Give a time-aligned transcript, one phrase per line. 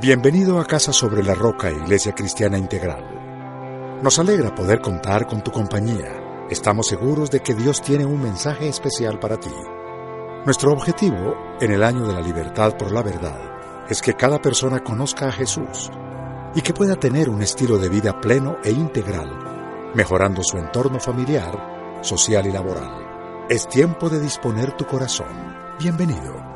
[0.00, 3.98] Bienvenido a Casa sobre la Roca, Iglesia Cristiana Integral.
[4.00, 6.46] Nos alegra poder contar con tu compañía.
[6.48, 9.50] Estamos seguros de que Dios tiene un mensaje especial para ti.
[10.46, 13.40] Nuestro objetivo en el año de la libertad por la verdad
[13.88, 15.90] es que cada persona conozca a Jesús
[16.54, 21.98] y que pueda tener un estilo de vida pleno e integral, mejorando su entorno familiar,
[22.02, 23.46] social y laboral.
[23.50, 25.56] Es tiempo de disponer tu corazón.
[25.80, 26.47] Bienvenido.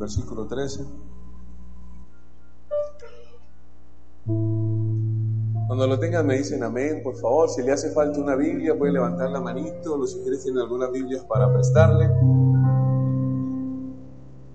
[0.00, 0.84] Versículo 13.
[5.66, 7.48] Cuando lo tengan me dicen amén, por favor.
[7.48, 9.96] Si le hace falta una Biblia, puede levantar la manito.
[9.96, 12.08] Los ustedes tienen algunas Biblias para prestarle.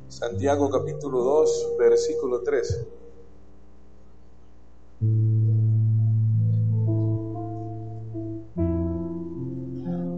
[0.08, 2.88] Santiago capítulo 2, versículo 13.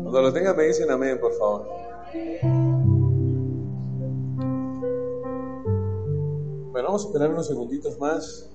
[0.03, 2.66] Cuando lo tengan me dicen amén, por favor.
[6.78, 8.47] Bueno, vamos a esperar unos segunditos más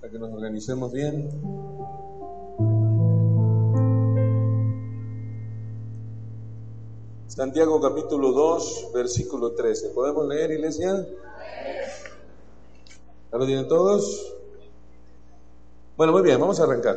[0.00, 1.28] para que nos organicemos bien.
[7.26, 9.88] Santiago capítulo 2, versículo 13.
[9.88, 11.04] ¿Podemos leer, iglesia?
[13.32, 14.32] ¿Ya lo tienen todos?
[15.96, 16.96] Bueno, muy bien, vamos a arrancar.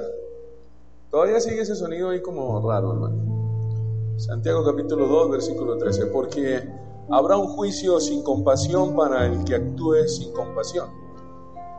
[1.09, 4.13] Todavía sigue ese sonido ahí como raro, hermano.
[4.17, 6.05] Santiago capítulo 2, versículo 13.
[6.05, 10.89] Porque habrá un juicio sin compasión para el que actúe sin compasión.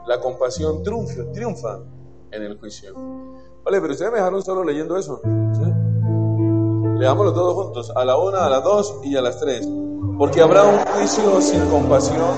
[0.07, 1.81] La compasión triunfa, triunfa
[2.31, 2.95] en el juicio.
[3.65, 5.21] Vale, pero ustedes me dejaron solo leyendo eso.
[5.23, 5.73] ¿sí?
[6.99, 9.69] Leámoslo todos juntos, a la una, a las dos y a las tres.
[10.17, 12.37] Porque habrá un juicio sin compasión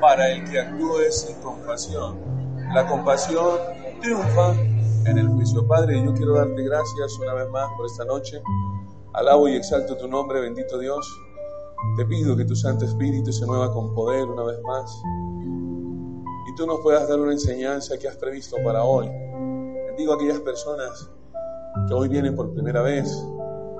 [0.00, 2.18] para el que actúe sin compasión.
[2.72, 3.58] La compasión
[4.00, 4.54] triunfa
[5.04, 5.66] en el juicio.
[5.66, 8.40] Padre, yo quiero darte gracias una vez más por esta noche.
[9.12, 11.06] Alabo y exalto tu nombre, bendito Dios.
[11.96, 15.02] Te pido que tu Santo Espíritu se mueva con poder una vez más
[16.48, 19.08] y tú nos puedas dar una enseñanza que has previsto para hoy.
[19.88, 21.10] Bendigo a aquellas personas
[21.88, 23.24] que hoy vienen por primera vez,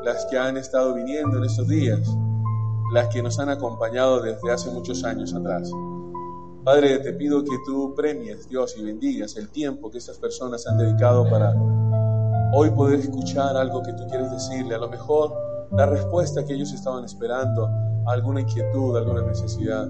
[0.05, 2.00] las que han estado viniendo en estos días,
[2.93, 5.71] las que nos han acompañado desde hace muchos años atrás.
[6.65, 10.78] Padre, te pido que tú premies, Dios, y bendigas el tiempo que estas personas han
[10.78, 11.55] dedicado para
[12.53, 16.73] hoy poder escuchar algo que tú quieres decirle, a lo mejor la respuesta que ellos
[16.73, 17.69] estaban esperando,
[18.07, 19.89] alguna inquietud, alguna necesidad.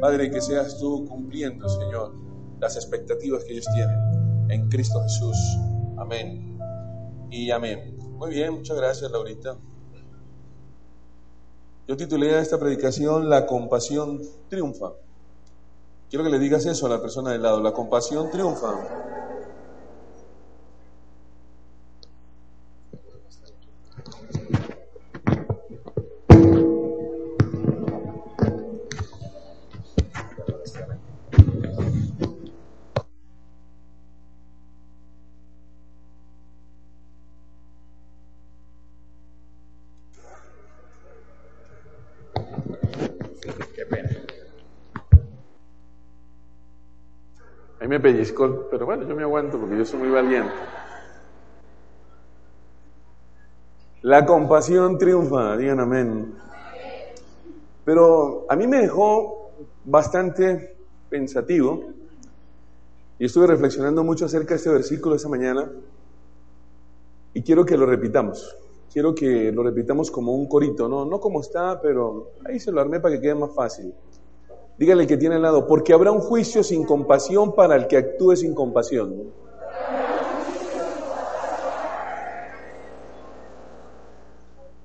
[0.00, 2.14] Padre, que seas tú cumpliendo, Señor,
[2.60, 5.36] las expectativas que ellos tienen en Cristo Jesús.
[5.96, 6.58] Amén.
[7.30, 7.96] Y amén.
[8.18, 9.56] Muy bien, muchas gracias, Laurita.
[11.88, 14.92] Yo titulé a esta predicación La compasión triunfa.
[16.08, 17.62] Quiero que le digas eso a la persona del lado.
[17.62, 18.74] La compasión triunfa.
[47.92, 50.50] Me pellizcó, pero bueno, yo me aguanto porque yo soy muy valiente.
[54.00, 56.34] La compasión triunfa, digan amén.
[57.84, 59.50] Pero a mí me dejó
[59.84, 60.74] bastante
[61.10, 61.84] pensativo
[63.18, 65.70] y estuve reflexionando mucho acerca de este versículo esa mañana
[67.34, 68.56] y quiero que lo repitamos.
[68.90, 72.80] Quiero que lo repitamos como un corito, no, no como está, pero ahí se lo
[72.80, 73.92] armé para que quede más fácil.
[74.82, 77.98] Dígale al que tiene al lado, porque habrá un juicio sin compasión para el que
[77.98, 79.32] actúe sin compasión.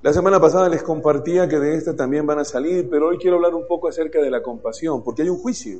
[0.03, 3.38] La semana pasada les compartía que de esta también van a salir, pero hoy quiero
[3.38, 5.79] hablar un poco acerca de la compasión, porque hay un juicio.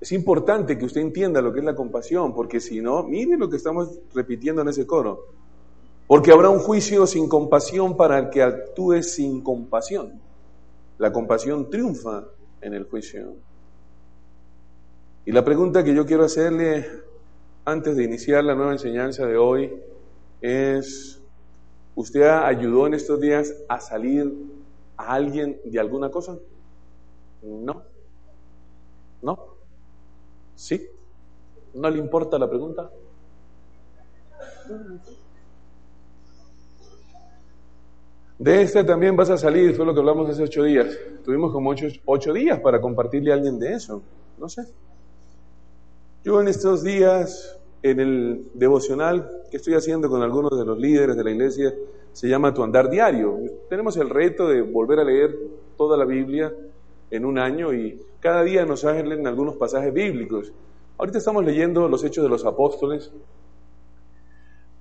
[0.00, 3.50] Es importante que usted entienda lo que es la compasión, porque si no, mire lo
[3.50, 5.26] que estamos repitiendo en ese coro.
[6.06, 10.20] Porque habrá un juicio sin compasión para el que actúe sin compasión.
[10.98, 12.28] La compasión triunfa
[12.60, 13.36] en el juicio.
[15.24, 16.86] Y la pregunta que yo quiero hacerle
[17.64, 19.72] antes de iniciar la nueva enseñanza de hoy
[20.40, 21.22] es,
[21.94, 24.32] ¿usted ayudó en estos días a salir
[24.96, 26.38] a alguien de alguna cosa?
[27.42, 27.82] No.
[29.22, 29.56] ¿No?
[30.54, 30.88] ¿Sí?
[31.74, 32.90] ¿No le importa la pregunta?
[38.40, 40.96] De esta también vas a salir, fue lo que hablamos hace ocho días.
[41.26, 41.74] Tuvimos como
[42.06, 44.02] ocho, días para compartirle a alguien de eso.
[44.38, 44.62] No sé.
[46.24, 51.18] Yo en estos días, en el devocional que estoy haciendo con algunos de los líderes
[51.18, 51.74] de la iglesia,
[52.14, 53.36] se llama Tu Andar Diario.
[53.68, 55.36] Tenemos el reto de volver a leer
[55.76, 56.50] toda la Biblia
[57.10, 60.50] en un año y cada día nos salen algunos pasajes bíblicos.
[60.96, 63.12] Ahorita estamos leyendo los Hechos de los Apóstoles,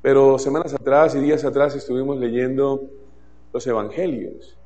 [0.01, 2.89] pero semanas atrás y días atrás estuvimos leyendo
[3.53, 4.57] los evangelios.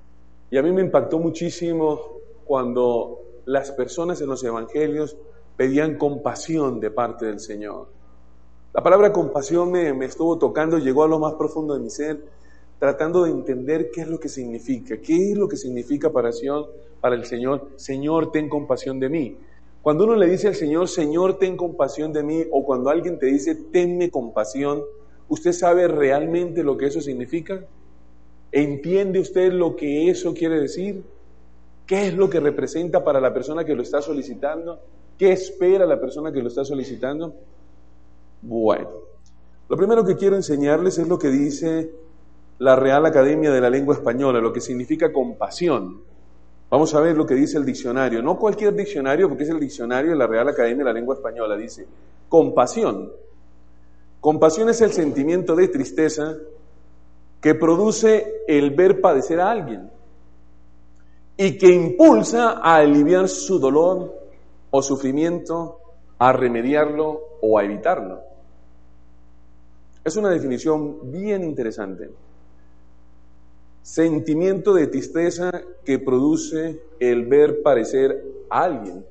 [0.51, 2.00] Y a mí me impactó muchísimo
[2.45, 5.18] cuando las personas en los evangelios
[5.57, 7.88] pedían compasión de parte del Señor.
[8.74, 12.24] La palabra compasión me, me, estuvo tocando, llegó a lo más profundo de mi ser,
[12.80, 16.31] tratando de entender qué es lo que significa, qué es lo que significa para,
[17.00, 19.38] para el Señor, Señor, ten compasión de mí.
[19.81, 23.27] Cuando uno le dice al Señor, Señor, ten compasión de mí, o cuando alguien te
[23.27, 24.81] dice, tenme compasión,
[25.27, 27.65] ¿usted sabe realmente lo que eso significa?
[28.55, 31.03] ¿Entiende usted lo que eso quiere decir?
[31.88, 34.79] ¿Qué es lo que representa para la persona que lo está solicitando?
[35.17, 37.33] ¿Qué espera la persona que lo está solicitando?
[38.44, 38.91] Bueno,
[39.67, 41.89] lo primero que quiero enseñarles es lo que dice
[42.59, 46.03] la Real Academia de la Lengua Española, lo que significa compasión.
[46.69, 50.11] Vamos a ver lo que dice el diccionario, no cualquier diccionario, porque es el diccionario
[50.11, 51.88] de la Real Academia de la Lengua Española, dice
[52.29, 53.11] compasión.
[54.19, 56.38] Compasión es el sentimiento de tristeza,
[57.44, 59.92] que produce el ver padecer a alguien
[61.36, 64.18] y que impulsa a aliviar su dolor
[64.72, 65.78] o sufrimiento,
[66.19, 68.22] a remediarlo o a evitarlo.
[70.06, 72.12] Es una definición bien interesante.
[73.81, 75.51] Sentimiento de tristeza
[75.84, 79.06] que produce el ver padecer a alguien.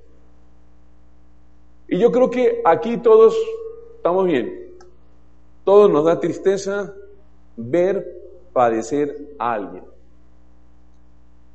[1.87, 3.37] Y yo creo que aquí todos
[3.97, 4.79] estamos bien.
[5.65, 6.95] Todos nos da tristeza
[7.59, 8.22] ver
[8.53, 9.85] padecer a alguien.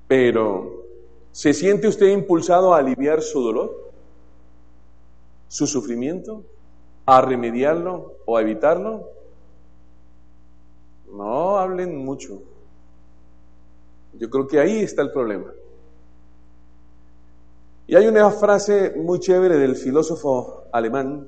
[0.08, 0.86] Pero,
[1.32, 3.92] ¿se siente usted impulsado a aliviar su dolor?
[5.48, 6.44] ¿Su sufrimiento?
[7.06, 9.10] ¿A remediarlo o a evitarlo?
[11.12, 12.42] No hablen mucho.
[14.14, 15.52] Yo creo que ahí está el problema.
[17.88, 21.28] Y hay una frase muy chévere del filósofo alemán.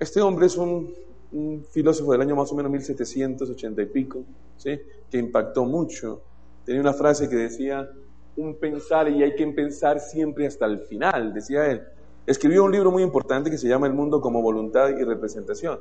[0.00, 0.92] Este hombre es un
[1.32, 4.22] un filósofo del año más o menos 1780 y pico,
[4.56, 4.80] ¿sí?
[5.10, 6.22] que impactó mucho.
[6.64, 7.88] Tenía una frase que decía,
[8.36, 11.82] un pensar y hay que pensar siempre hasta el final, decía él.
[12.26, 15.80] Escribió un libro muy importante que se llama El mundo como voluntad y representación.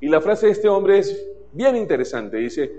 [0.00, 2.38] Y la frase de este hombre es bien interesante.
[2.38, 2.72] Dice,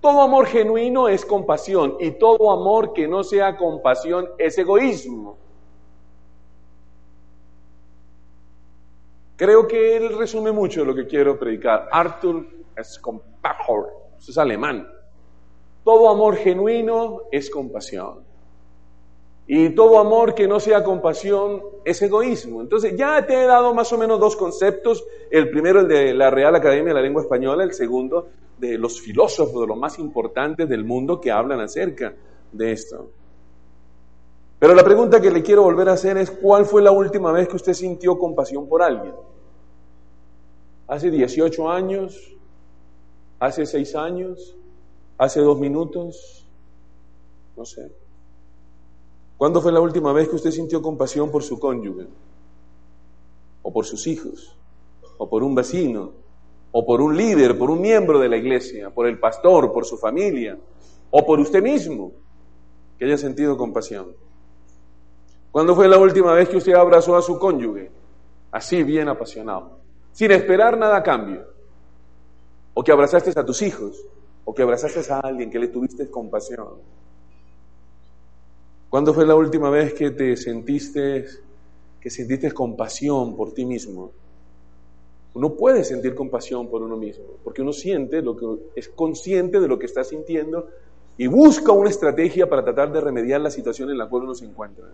[0.00, 5.38] todo amor genuino es compasión y todo amor que no sea compasión es egoísmo.
[9.38, 11.88] Creo que él resume mucho lo que quiero predicar.
[11.92, 12.44] Arthur
[12.82, 14.88] Schopenhauer, es alemán.
[15.84, 18.24] Todo amor genuino es compasión.
[19.46, 22.60] Y todo amor que no sea compasión es egoísmo.
[22.60, 25.04] Entonces ya te he dado más o menos dos conceptos.
[25.30, 27.62] El primero, el de la Real Academia de la Lengua Española.
[27.62, 28.26] El segundo,
[28.58, 32.12] de los filósofos, de los más importantes del mundo que hablan acerca
[32.50, 33.12] de esto.
[34.58, 37.46] Pero la pregunta que le quiero volver a hacer es, ¿cuál fue la última vez
[37.46, 39.14] que usted sintió compasión por alguien?
[40.88, 42.34] ¿Hace 18 años?
[43.38, 44.56] ¿Hace 6 años?
[45.18, 46.48] ¿Hace 2 minutos?
[47.56, 47.92] No sé.
[49.36, 52.06] ¿Cuándo fue la última vez que usted sintió compasión por su cónyuge?
[53.62, 54.56] ¿O por sus hijos?
[55.18, 56.12] ¿O por un vecino?
[56.72, 58.88] ¿O por un líder, por un miembro de la iglesia?
[58.90, 60.58] ¿Por el pastor, por su familia?
[61.10, 62.12] ¿O por usted mismo
[62.98, 64.14] que haya sentido compasión?
[65.52, 67.90] ¿Cuándo fue la última vez que usted abrazó a su cónyuge?
[68.50, 69.77] Así, bien apasionado.
[70.18, 71.46] Sin esperar nada a cambio.
[72.74, 74.04] O que abrazaste a tus hijos.
[74.44, 76.82] O que abrazaste a alguien que le tuviste compasión.
[78.90, 81.24] ¿Cuándo fue la última vez que te sentiste,
[82.00, 84.10] que sentiste compasión por ti mismo?
[85.34, 89.68] Uno puede sentir compasión por uno mismo, porque uno siente lo que es consciente de
[89.68, 90.68] lo que está sintiendo
[91.16, 94.46] y busca una estrategia para tratar de remediar la situación en la cual uno se
[94.46, 94.86] encuentra.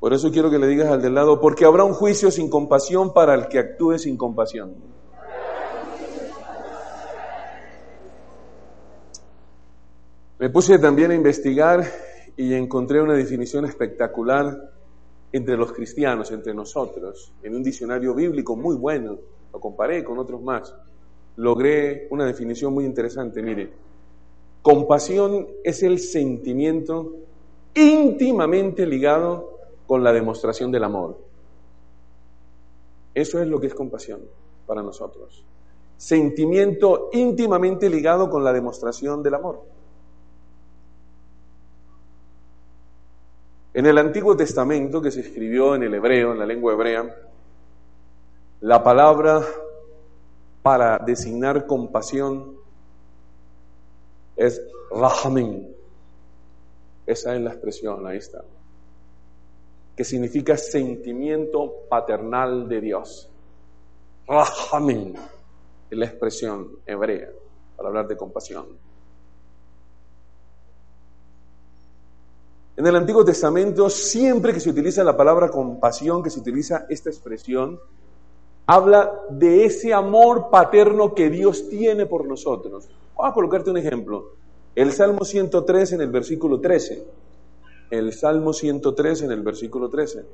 [0.00, 3.12] Por eso quiero que le digas al del lado, porque habrá un juicio sin compasión
[3.12, 4.76] para el que actúe sin compasión.
[10.38, 11.84] Me puse también a investigar
[12.36, 14.70] y encontré una definición espectacular
[15.32, 19.18] entre los cristianos, entre nosotros, en un diccionario bíblico muy bueno,
[19.52, 20.72] lo comparé con otros más,
[21.36, 23.42] logré una definición muy interesante.
[23.42, 23.70] Mire,
[24.62, 27.16] compasión es el sentimiento
[27.74, 29.57] íntimamente ligado
[29.88, 31.18] con la demostración del amor.
[33.14, 34.20] Eso es lo que es compasión
[34.66, 35.42] para nosotros.
[35.96, 39.62] Sentimiento íntimamente ligado con la demostración del amor.
[43.72, 47.16] En el Antiguo Testamento, que se escribió en el hebreo, en la lengua hebrea,
[48.60, 49.42] la palabra
[50.62, 52.56] para designar compasión
[54.36, 55.66] es rahamim.
[57.06, 58.44] Esa es la expresión, ahí está.
[59.98, 63.28] Que significa sentimiento paternal de Dios.
[64.28, 65.12] Rahamim
[65.90, 67.30] es la expresión hebrea
[67.76, 68.66] para hablar de compasión.
[72.76, 77.10] En el Antiguo Testamento, siempre que se utiliza la palabra compasión, que se utiliza esta
[77.10, 77.80] expresión,
[78.66, 82.88] habla de ese amor paterno que Dios tiene por nosotros.
[83.16, 84.34] Vamos a colocarte un ejemplo.
[84.76, 87.27] El Salmo 103 en el versículo 13.
[87.90, 90.24] El Salmo 103 en el versículo 13.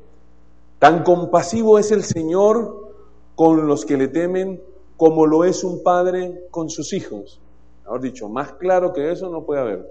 [0.79, 2.93] Tan compasivo es el Señor
[3.35, 4.61] con los que le temen
[4.97, 7.41] como lo es un padre con sus hijos.
[7.85, 9.91] Mejor dicho, más claro que eso no puede haber.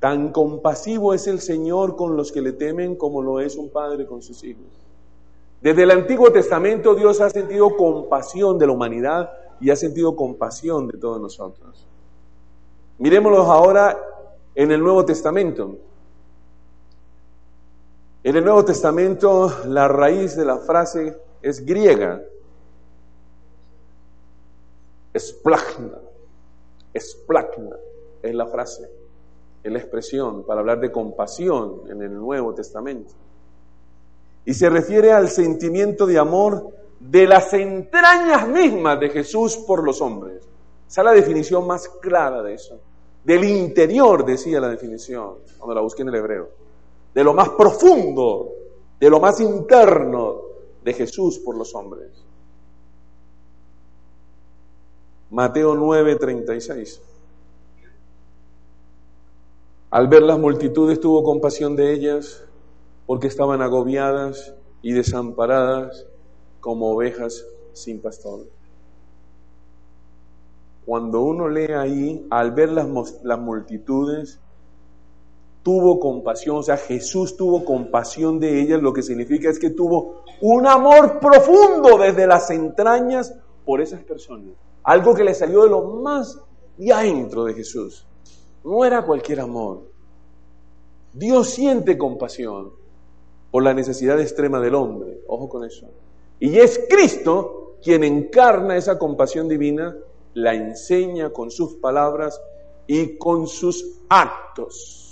[0.00, 4.06] Tan compasivo es el Señor con los que le temen como lo es un padre
[4.06, 4.64] con sus hijos.
[5.60, 9.30] Desde el Antiguo Testamento Dios ha sentido compasión de la humanidad
[9.60, 11.86] y ha sentido compasión de todos nosotros.
[12.98, 13.98] Miremoslo ahora
[14.54, 15.76] en el Nuevo Testamento.
[18.22, 22.22] En el Nuevo Testamento la raíz de la frase es griega.
[25.12, 25.98] Esplagna.
[26.92, 27.76] Esplagna
[28.22, 29.00] es la frase
[29.62, 33.12] es la expresión para hablar de compasión en el Nuevo Testamento.
[34.44, 40.00] Y se refiere al sentimiento de amor de las entrañas mismas de Jesús por los
[40.00, 40.48] hombres.
[40.88, 42.80] Esa es la definición más clara de eso.
[43.22, 46.59] Del interior, decía la definición, cuando la busqué en el hebreo.
[47.14, 48.52] De lo más profundo,
[48.98, 50.42] de lo más interno
[50.84, 52.10] de Jesús por los hombres.
[55.30, 57.00] Mateo 9, 36.
[59.90, 62.44] Al ver las multitudes tuvo compasión de ellas
[63.06, 66.06] porque estaban agobiadas y desamparadas
[66.60, 68.46] como ovejas sin pastor.
[70.84, 72.86] Cuando uno lee ahí, al ver las,
[73.22, 74.40] las multitudes,
[75.62, 80.22] tuvo compasión, o sea, Jesús tuvo compasión de ellas, lo que significa es que tuvo
[80.40, 84.54] un amor profundo desde las entrañas por esas personas.
[84.82, 86.38] Algo que le salió de lo más
[86.78, 88.06] de adentro de Jesús.
[88.64, 89.82] No era cualquier amor.
[91.12, 92.72] Dios siente compasión
[93.50, 95.20] por la necesidad extrema del hombre.
[95.26, 95.86] Ojo con eso.
[96.38, 99.96] Y es Cristo quien encarna esa compasión divina,
[100.34, 102.40] la enseña con sus palabras
[102.86, 105.09] y con sus actos.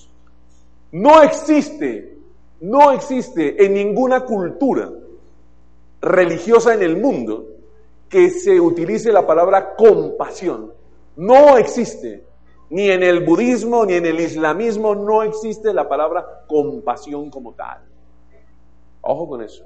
[0.92, 2.18] No existe,
[2.60, 4.90] no existe en ninguna cultura
[6.00, 7.46] religiosa en el mundo
[8.08, 10.72] que se utilice la palabra compasión.
[11.16, 12.24] No existe.
[12.70, 17.80] Ni en el budismo ni en el islamismo no existe la palabra compasión como tal.
[19.00, 19.64] Ojo con eso.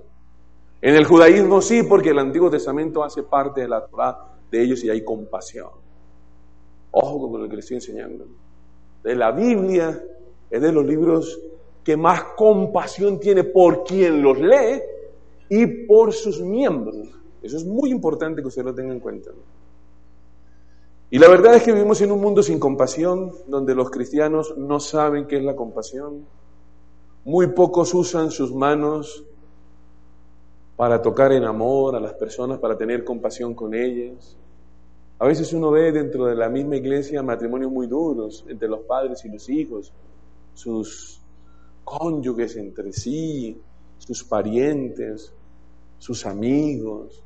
[0.80, 4.18] En el judaísmo sí, porque el Antiguo Testamento hace parte de la Torah
[4.50, 5.70] de ellos y hay compasión.
[6.90, 8.26] Ojo con lo que les estoy enseñando.
[9.02, 10.00] De la Biblia
[10.52, 11.40] es de los libros
[11.82, 14.82] que más compasión tiene por quien los lee
[15.48, 17.08] y por sus miembros.
[17.42, 19.30] Eso es muy importante que usted lo tenga en cuenta.
[21.10, 24.78] Y la verdad es que vivimos en un mundo sin compasión, donde los cristianos no
[24.78, 26.26] saben qué es la compasión.
[27.24, 29.24] Muy pocos usan sus manos
[30.76, 34.36] para tocar en amor a las personas, para tener compasión con ellas.
[35.18, 39.24] A veces uno ve dentro de la misma iglesia matrimonios muy duros entre los padres
[39.24, 39.92] y los hijos,
[40.54, 41.20] sus
[41.84, 43.60] cónyuges entre sí,
[43.98, 45.32] sus parientes,
[45.98, 47.22] sus amigos,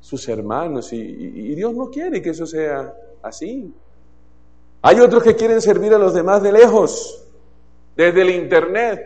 [0.00, 3.72] sus hermanos, y, Dios no quiere que eso sea así.
[4.82, 7.24] Hay otros que quieren servir a los demás de lejos,
[7.96, 9.00] desde el internet,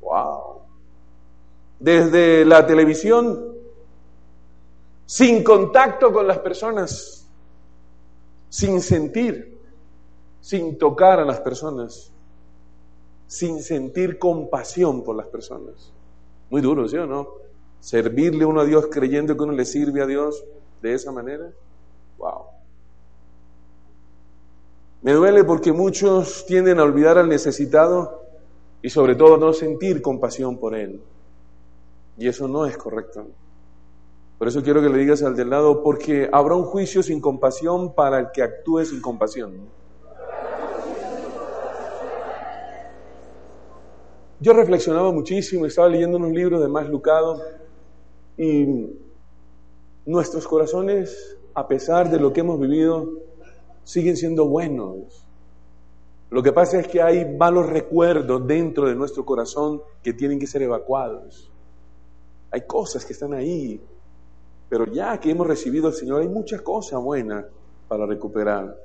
[0.00, 0.60] wow,
[1.78, 3.54] desde la televisión,
[5.06, 7.26] sin contacto con las personas,
[8.48, 9.58] sin sentir,
[10.40, 12.12] sin tocar a las personas,
[13.28, 15.92] sin sentir compasión por las personas.
[16.50, 17.28] Muy duro, ¿sí o no?
[17.78, 20.44] Servirle uno a Dios creyendo que uno le sirve a Dios
[20.82, 21.48] de esa manera.
[22.16, 22.46] Wow.
[25.02, 28.24] Me duele porque muchos tienden a olvidar al necesitado
[28.82, 31.00] y sobre todo no sentir compasión por él.
[32.16, 33.26] Y eso no es correcto.
[34.38, 37.94] Por eso quiero que le digas al del lado, porque habrá un juicio sin compasión
[37.94, 39.52] para el que actúe sin compasión.
[44.40, 47.42] Yo reflexionaba muchísimo, estaba leyendo unos libros de Más Lucado
[48.36, 48.86] y
[50.06, 53.10] nuestros corazones, a pesar de lo que hemos vivido,
[53.82, 55.26] siguen siendo buenos.
[56.30, 60.46] Lo que pasa es que hay malos recuerdos dentro de nuestro corazón que tienen que
[60.46, 61.50] ser evacuados.
[62.52, 63.80] Hay cosas que están ahí,
[64.68, 67.44] pero ya que hemos recibido al Señor, hay muchas cosas buenas
[67.88, 68.76] para recuperar.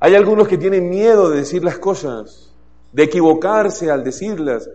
[0.00, 2.54] Hay algunos que tienen miedo de decir las cosas,
[2.92, 4.68] de equivocarse al decirlas,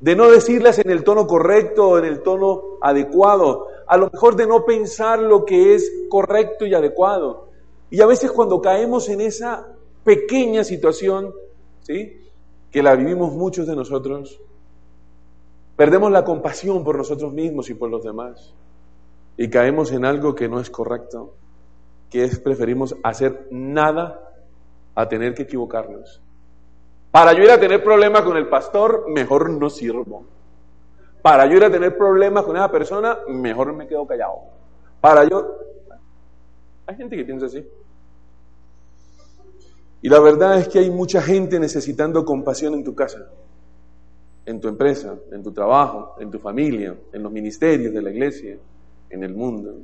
[0.00, 4.46] de no decirlas en el tono correcto en el tono adecuado, a lo mejor de
[4.46, 7.48] no pensar lo que es correcto y adecuado.
[7.90, 9.68] Y a veces cuando caemos en esa
[10.02, 11.32] pequeña situación,
[11.82, 12.20] ¿sí?
[12.70, 14.40] que la vivimos muchos de nosotros,
[15.76, 18.54] perdemos la compasión por nosotros mismos y por los demás
[19.36, 21.34] y caemos en algo que no es correcto,
[22.10, 24.30] que es preferimos hacer nada
[24.94, 26.20] a tener que equivocarnos.
[27.12, 30.24] Para yo ir a tener problemas con el pastor, mejor no sirvo.
[31.22, 34.38] Para yo ir a tener problemas con esa persona, mejor me quedo callado.
[35.00, 35.58] Para yo...
[36.86, 37.64] Hay gente que piensa así.
[40.00, 43.28] Y la verdad es que hay mucha gente necesitando compasión en tu casa,
[44.44, 48.56] en tu empresa, en tu trabajo, en tu familia, en los ministerios de la iglesia
[49.12, 49.74] en el mundo.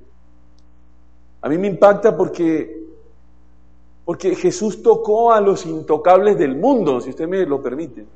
[1.43, 2.88] A mí me impacta porque,
[4.09, 8.07] porque Jesús tocó a los intocables del mundo, si usted me lo permite.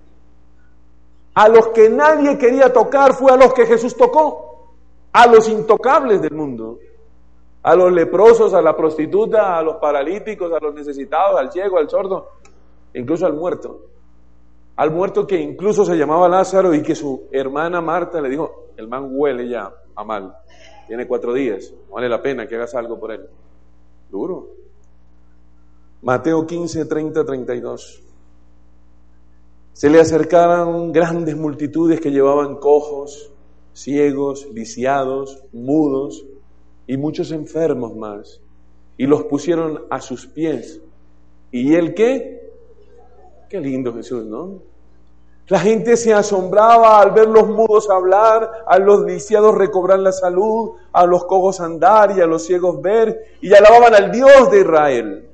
[1.34, 4.70] A los que nadie quería tocar fue a los que Jesús tocó,
[5.12, 6.78] a los intocables del mundo,
[7.62, 11.90] a los leprosos, a la prostituta, a los paralíticos, a los necesitados, al ciego, al
[11.90, 12.26] sordo,
[12.94, 13.80] incluso al muerto.
[14.76, 18.88] Al muerto que incluso se llamaba Lázaro y que su hermana Marta le dijo, el
[18.88, 20.38] man huele ya a mal.
[20.86, 23.28] Tiene cuatro días, vale la pena que hagas algo por él.
[24.10, 24.61] Duro.
[26.02, 28.02] Mateo 15, 30, 32.
[29.72, 33.32] Se le acercaron grandes multitudes que llevaban cojos,
[33.72, 36.24] ciegos, lisiados, mudos
[36.88, 38.40] y muchos enfermos más,
[38.96, 40.80] y los pusieron a sus pies.
[41.52, 42.50] ¿Y él qué?
[43.48, 44.60] Qué lindo Jesús, ¿no?
[45.46, 50.72] La gente se asombraba al ver los mudos hablar, a los lisiados recobrar la salud,
[50.92, 55.28] a los cojos andar y a los ciegos ver, y alababan al Dios de Israel.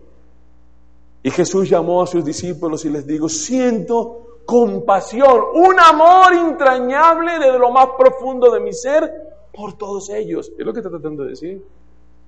[1.28, 7.58] Y Jesús llamó a sus discípulos y les dijo, siento compasión, un amor entrañable desde
[7.58, 9.12] lo más profundo de mi ser
[9.52, 10.50] por todos ellos.
[10.58, 11.62] Es lo que está tratando de decir.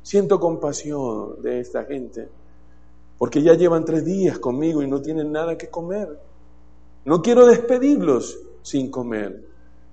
[0.03, 2.29] Siento compasión de esta gente,
[3.17, 6.21] porque ya llevan tres días conmigo y no tienen nada que comer.
[7.07, 9.43] No quiero despedirlos sin comer,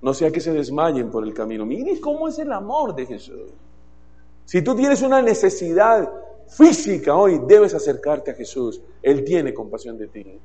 [0.02, 1.66] no sea que se desmayen por el camino.
[1.66, 3.52] Mire cómo es el amor de Jesús.
[4.44, 6.12] Si tú tienes una necesidad
[6.50, 8.82] física hoy, debes acercarte a Jesús.
[9.02, 10.40] Él tiene compasión de ti.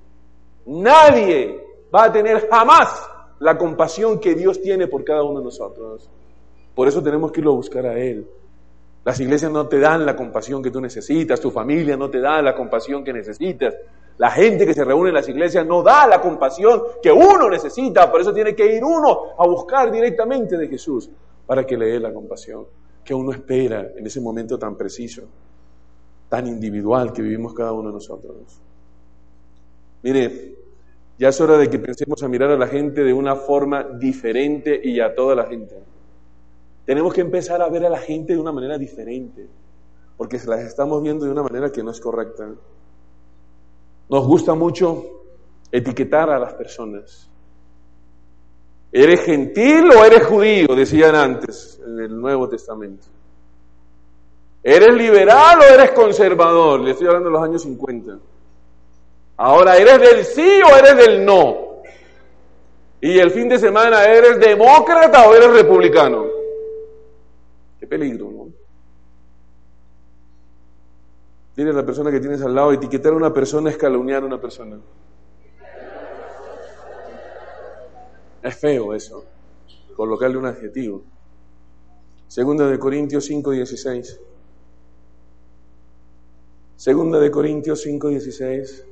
[0.66, 1.60] Nadie
[1.94, 6.08] va a tener jamás la compasión que Dios tiene por cada uno de nosotros.
[6.74, 8.26] Por eso tenemos que irlo a buscar a Él.
[9.04, 12.40] Las iglesias no te dan la compasión que tú necesitas, tu familia no te da
[12.40, 13.74] la compasión que necesitas.
[14.18, 18.10] La gente que se reúne en las iglesias no da la compasión que uno necesita,
[18.10, 21.10] por eso tiene que ir uno a buscar directamente de Jesús
[21.46, 22.66] para que le dé la compasión
[23.04, 25.22] que uno espera en ese momento tan preciso,
[26.33, 28.59] tan individual que vivimos cada uno de nosotros.
[30.03, 30.57] Mire,
[31.18, 34.81] ya es hora de que pensemos a mirar a la gente de una forma diferente
[34.83, 35.77] y a toda la gente.
[36.87, 39.47] Tenemos que empezar a ver a la gente de una manera diferente,
[40.16, 42.49] porque las estamos viendo de una manera que no es correcta.
[44.09, 45.05] Nos gusta mucho
[45.71, 47.29] etiquetar a las personas.
[48.90, 50.75] ¿Eres gentil o eres judío?
[50.75, 53.05] Decían antes en el Nuevo Testamento.
[54.62, 56.81] ¿Eres liberal o eres conservador?
[56.81, 58.18] Le estoy hablando de los años 50.
[59.38, 61.83] Ahora, ¿eres del sí o eres del no?
[63.01, 66.27] Y el fin de semana, ¿eres demócrata o eres republicano?
[67.81, 68.42] Qué peligro, ¿no?
[71.59, 74.40] A la persona que tienes al lado, etiquetar a una persona es calumniar a una
[74.40, 74.81] persona.
[78.42, 79.25] Es feo eso,
[79.94, 81.03] colocarle un adjetivo.
[82.27, 84.20] Segunda de Corintios 5, 16.
[86.83, 88.85] Segunda de Corintios 5:16.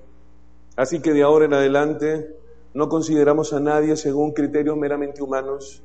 [0.76, 2.36] Así que de ahora en adelante
[2.72, 5.82] no consideramos a nadie según criterios meramente humanos,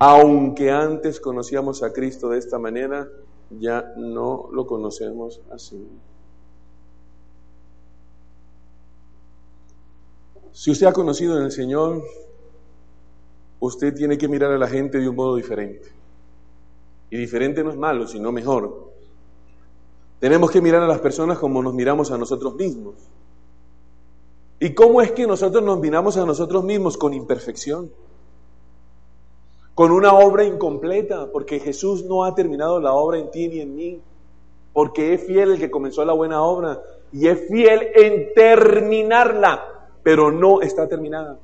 [0.00, 3.08] aunque antes conocíamos a Cristo de esta manera,
[3.60, 5.86] ya no lo conocemos así.
[10.50, 12.02] Si usted ha conocido en el Señor,
[13.60, 15.92] usted tiene que mirar a la gente de un modo diferente.
[17.08, 18.85] Y diferente no es malo, sino mejor.
[20.18, 22.94] Tenemos que mirar a las personas como nos miramos a nosotros mismos.
[24.58, 26.96] ¿Y cómo es que nosotros nos miramos a nosotros mismos?
[26.96, 27.90] Con imperfección.
[29.74, 33.74] Con una obra incompleta, porque Jesús no ha terminado la obra en ti ni en
[33.74, 34.00] mí.
[34.72, 36.80] Porque es fiel el que comenzó la buena obra
[37.12, 41.38] y es fiel en terminarla, pero no está terminada.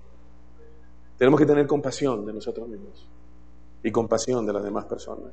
[1.17, 3.07] Tenemos que tener compasión de nosotros mismos
[3.83, 5.33] y compasión de las demás personas.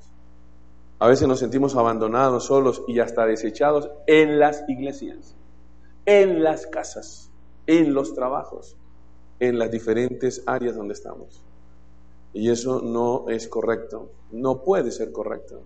[1.00, 5.36] A veces nos sentimos abandonados, solos y hasta desechados en las iglesias,
[6.06, 7.32] en las casas,
[7.68, 8.76] en los trabajos,
[9.40, 11.42] en las diferentes áreas donde estamos.
[12.34, 15.62] Y eso no es correcto, no puede ser correcto.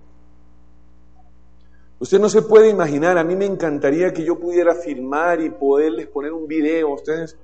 [1.99, 6.07] Usted no se puede imaginar, a mí me encantaría que yo pudiera filmar y poderles
[6.07, 7.37] poner un video a ustedes,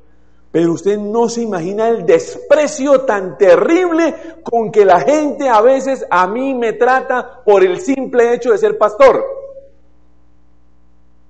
[0.51, 6.05] pero usted no se imagina el desprecio tan terrible con que la gente a veces
[6.09, 9.23] a mí me trata por el simple hecho de ser pastor.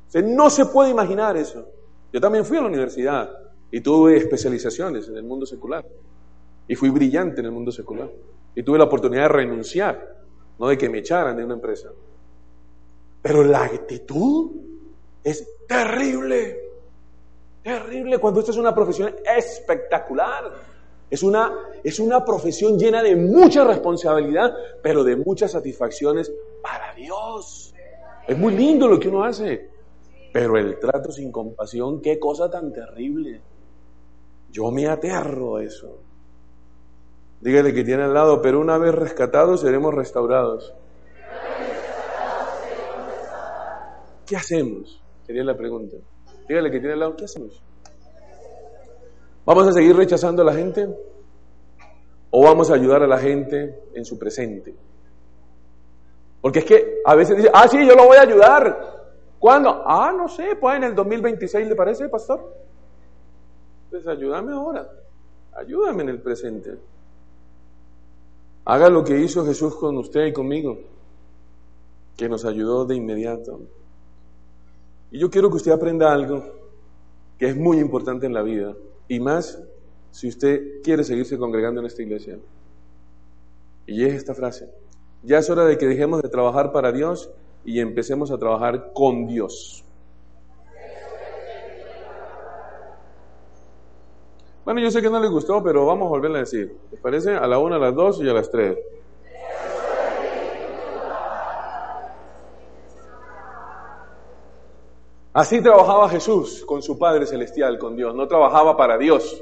[0.07, 1.67] Usted no se puede imaginar eso.
[2.13, 3.29] Yo también fui a la universidad
[3.69, 5.85] y tuve especializaciones en el mundo secular.
[6.67, 8.09] Y fui brillante en el mundo secular.
[8.55, 10.17] Y tuve la oportunidad de renunciar,
[10.57, 11.89] no de que me echaran de una empresa.
[13.21, 14.51] Pero la actitud
[15.23, 16.68] es terrible.
[17.63, 20.51] Terrible cuando esto es una profesión espectacular.
[21.09, 21.51] Es una,
[21.83, 27.73] es una profesión llena de mucha responsabilidad, pero de muchas satisfacciones para Dios.
[28.27, 29.69] Es muy lindo lo que uno hace,
[30.31, 33.41] pero el trato sin compasión, qué cosa tan terrible.
[34.51, 35.97] Yo me aterro a eso.
[37.41, 40.73] Dígale que tiene al lado, pero una vez rescatados seremos restaurados.
[44.27, 45.01] ¿Qué hacemos?
[45.25, 45.97] Sería la pregunta.
[46.49, 47.61] Dígale que tiene al lado, ¿qué hacemos?
[49.45, 50.89] ¿Vamos a seguir rechazando a la gente?
[52.31, 54.73] ¿O vamos a ayudar a la gente en su presente?
[56.41, 59.11] Porque es que a veces dice, ah, sí, yo lo voy a ayudar.
[59.37, 59.83] ¿Cuándo?
[59.85, 62.51] Ah, no sé, pues en el 2026, ¿le parece, pastor?
[63.91, 64.89] Pues ayúdame ahora.
[65.53, 66.79] Ayúdame en el presente.
[68.65, 70.79] Haga lo que hizo Jesús con usted y conmigo,
[72.17, 73.59] que nos ayudó de inmediato.
[75.11, 76.43] Y yo quiero que usted aprenda algo
[77.37, 78.75] que es muy importante en la vida,
[79.07, 79.63] y más
[80.11, 82.37] si usted quiere seguirse congregando en esta iglesia.
[83.87, 84.69] Y es esta frase,
[85.23, 87.31] ya es hora de que dejemos de trabajar para Dios
[87.63, 89.83] y empecemos a trabajar con Dios.
[94.65, 96.77] Bueno, yo sé que no les gustó, pero vamos a volverle a decir.
[96.91, 97.35] ¿Les parece?
[97.35, 98.77] A la una, a las dos y a las tres.
[105.39, 108.13] Así trabajaba Jesús con su Padre Celestial, con Dios.
[108.13, 109.41] No trabajaba para Dios.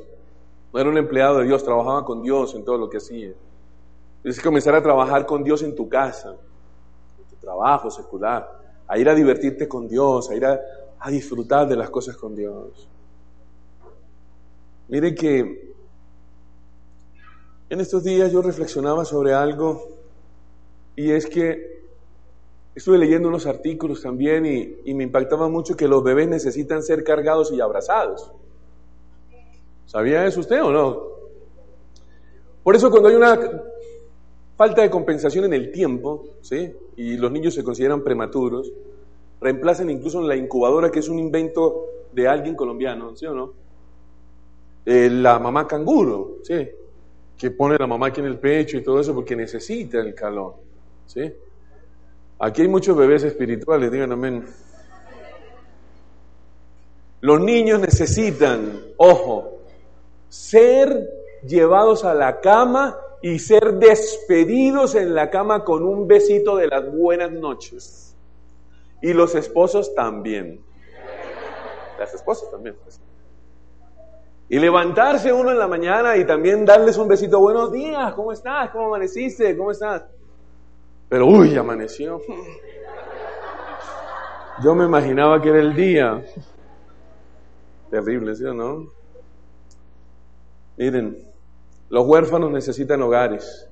[0.71, 3.33] No era un empleado de Dios, trabajaba con Dios en todo lo que hacía.
[4.21, 6.35] Que comenzar a trabajar con Dios en tu casa,
[7.17, 8.47] en tu trabajo secular,
[8.87, 10.61] a ir a divertirte con Dios, a ir a,
[10.99, 12.87] a disfrutar de las cosas con Dios.
[14.89, 15.73] Mire que
[17.71, 19.87] en estos días yo reflexionaba sobre algo
[20.95, 21.76] y es que
[22.77, 27.51] Estuve leyendo unos artículos también y, me impactaba mucho que los bebés necesitan ser cargados
[27.51, 28.31] y abrazados.
[29.87, 31.01] ¿Sabía eso usted o no?
[32.61, 33.39] Por eso cuando hay una
[34.55, 36.71] falta de compensación en el tiempo, ¿sí?
[36.97, 38.71] Y los niños se consideran prematuros,
[39.41, 43.53] reemplazan incluso en la incubadora, que es un invento de alguien colombiano, ¿sí o no?
[44.85, 46.69] La mamá canguro, ¿sí?
[47.35, 50.57] Que pone la mamá aquí en el pecho y todo eso porque necesita el calor,
[51.07, 51.33] ¿sí?
[52.39, 54.45] Aquí hay muchos bebés espirituales, digan amén.
[57.19, 59.57] Los niños necesitan, ojo,
[60.29, 61.09] ser
[61.43, 66.91] llevados a la cama y ser despedidos en la cama con un besito de las
[66.91, 68.15] buenas noches.
[69.01, 70.63] Y los esposos también.
[71.97, 72.75] Las esposas también.
[72.83, 72.99] Pues.
[74.49, 77.39] Y levantarse uno en la mañana y también darles un besito.
[77.39, 78.69] Buenos días, ¿cómo estás?
[78.69, 79.57] ¿Cómo amaneciste?
[79.57, 80.03] ¿Cómo estás?
[81.09, 82.21] Pero uy, amaneció.
[84.63, 86.25] Yo me imaginaba que era el día.
[87.89, 88.87] Terrible, ¿sí o no?
[90.77, 91.27] Miren,
[91.89, 93.67] los huérfanos necesitan hogares,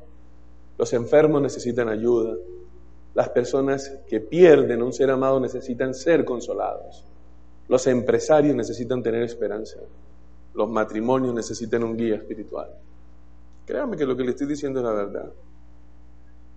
[0.77, 2.35] los enfermos necesitan ayuda,
[3.13, 7.05] las personas que pierden un ser amado necesitan ser consolados,
[7.67, 9.79] los empresarios necesitan tener esperanza,
[10.53, 12.69] los matrimonios necesitan un guía espiritual.
[13.65, 15.31] Créame que lo que le estoy diciendo es la verdad.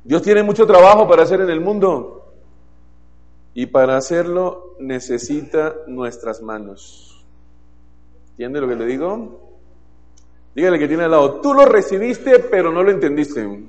[0.09, 2.33] Dios tiene mucho trabajo para hacer en el mundo
[3.53, 7.27] y para hacerlo necesita nuestras manos.
[8.31, 9.51] ¿Entiende lo que le digo?
[10.55, 13.69] Dígale que tiene al lado, tú lo recibiste pero no lo entendiste.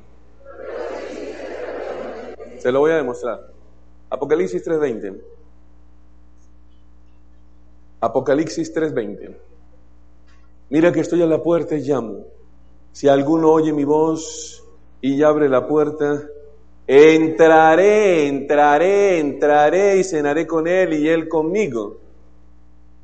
[2.59, 3.45] Se lo voy a demostrar.
[4.09, 5.21] Apocalipsis 3:20.
[7.99, 9.35] Apocalipsis 3:20.
[10.69, 12.23] Mira que estoy a la puerta y llamo.
[12.93, 14.58] Si alguno oye mi voz
[15.01, 16.23] y abre la puerta,
[16.85, 21.97] entraré, entraré, entraré y cenaré con él y él conmigo.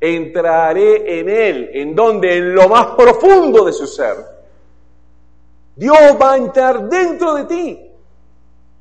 [0.00, 4.16] Entraré en él, en donde, en lo más profundo de su ser.
[5.74, 7.80] Dios va a entrar dentro de ti.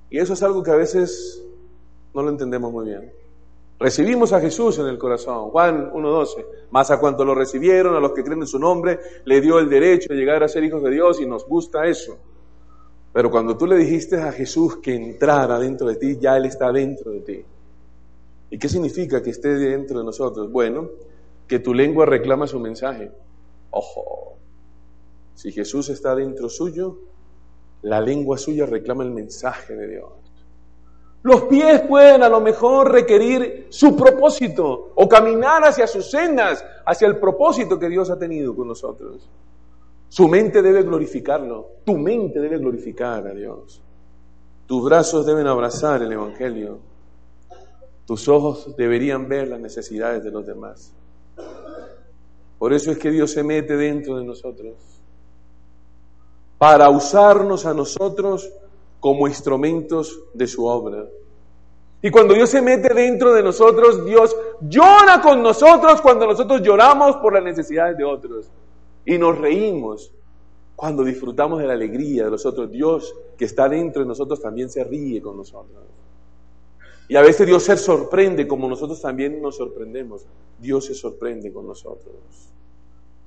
[0.09, 1.41] Y eso es algo que a veces
[2.13, 3.11] no lo entendemos muy bien.
[3.77, 8.13] Recibimos a Jesús en el corazón, Juan 1.12, más a cuanto lo recibieron, a los
[8.13, 10.91] que creen en su nombre, le dio el derecho de llegar a ser hijos de
[10.91, 12.17] Dios y nos gusta eso.
[13.15, 16.69] Pero cuando tú le dijiste a Jesús que entrara dentro de ti, ya Él está
[16.73, 17.45] dentro de ti.
[18.49, 20.51] ¿Y qué significa que esté dentro de nosotros?
[20.51, 20.89] Bueno,
[21.47, 23.09] que tu lengua reclama su mensaje.
[23.69, 24.35] Ojo,
[25.33, 26.97] si Jesús está dentro suyo,
[27.83, 30.11] la lengua suya reclama el mensaje de Dios.
[31.23, 37.07] Los pies pueden a lo mejor requerir su propósito o caminar hacia sus sendas, hacia
[37.07, 39.29] el propósito que Dios ha tenido con nosotros.
[40.15, 43.81] Su mente debe glorificarlo, tu mente debe glorificar a Dios.
[44.65, 46.79] Tus brazos deben abrazar el Evangelio.
[48.05, 50.93] Tus ojos deberían ver las necesidades de los demás.
[52.57, 54.75] Por eso es que Dios se mete dentro de nosotros,
[56.57, 58.49] para usarnos a nosotros
[59.01, 61.03] como instrumentos de su obra.
[62.01, 67.17] Y cuando Dios se mete dentro de nosotros, Dios llora con nosotros cuando nosotros lloramos
[67.17, 68.49] por las necesidades de otros.
[69.05, 70.11] Y nos reímos
[70.75, 72.71] cuando disfrutamos de la alegría de los otros.
[72.71, 75.83] Dios que está dentro de nosotros también se ríe con nosotros.
[77.07, 80.25] Y a veces Dios se sorprende como nosotros también nos sorprendemos.
[80.59, 82.15] Dios se sorprende con nosotros.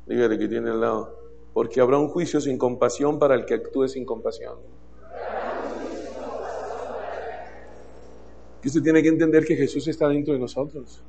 [0.07, 1.17] Dígale que tiene al lado.
[1.53, 4.57] Porque habrá un juicio sin compasión para el que actúe sin compasión.
[8.61, 11.03] Que usted tiene que entender que Jesús está dentro de nosotros.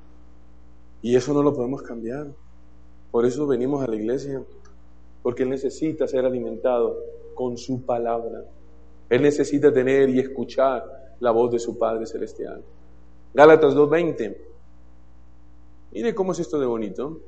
[1.02, 2.28] Y eso no lo podemos cambiar.
[3.10, 4.44] Por eso venimos a la iglesia.
[5.22, 6.98] Porque Él necesita ser alimentado
[7.36, 8.46] con su palabra.
[9.10, 12.64] Él necesita tener y escuchar la voz de su Padre Celestial.
[13.34, 14.38] Gálatas 2.20.
[15.92, 17.20] Mire cómo es esto de bonito.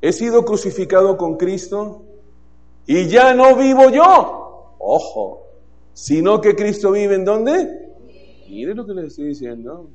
[0.00, 2.02] He sido crucificado con Cristo
[2.86, 4.74] y ya no vivo yo.
[4.78, 5.42] Ojo,
[5.92, 7.94] sino que Cristo vive en dónde?
[8.48, 9.88] Mire lo que les estoy diciendo.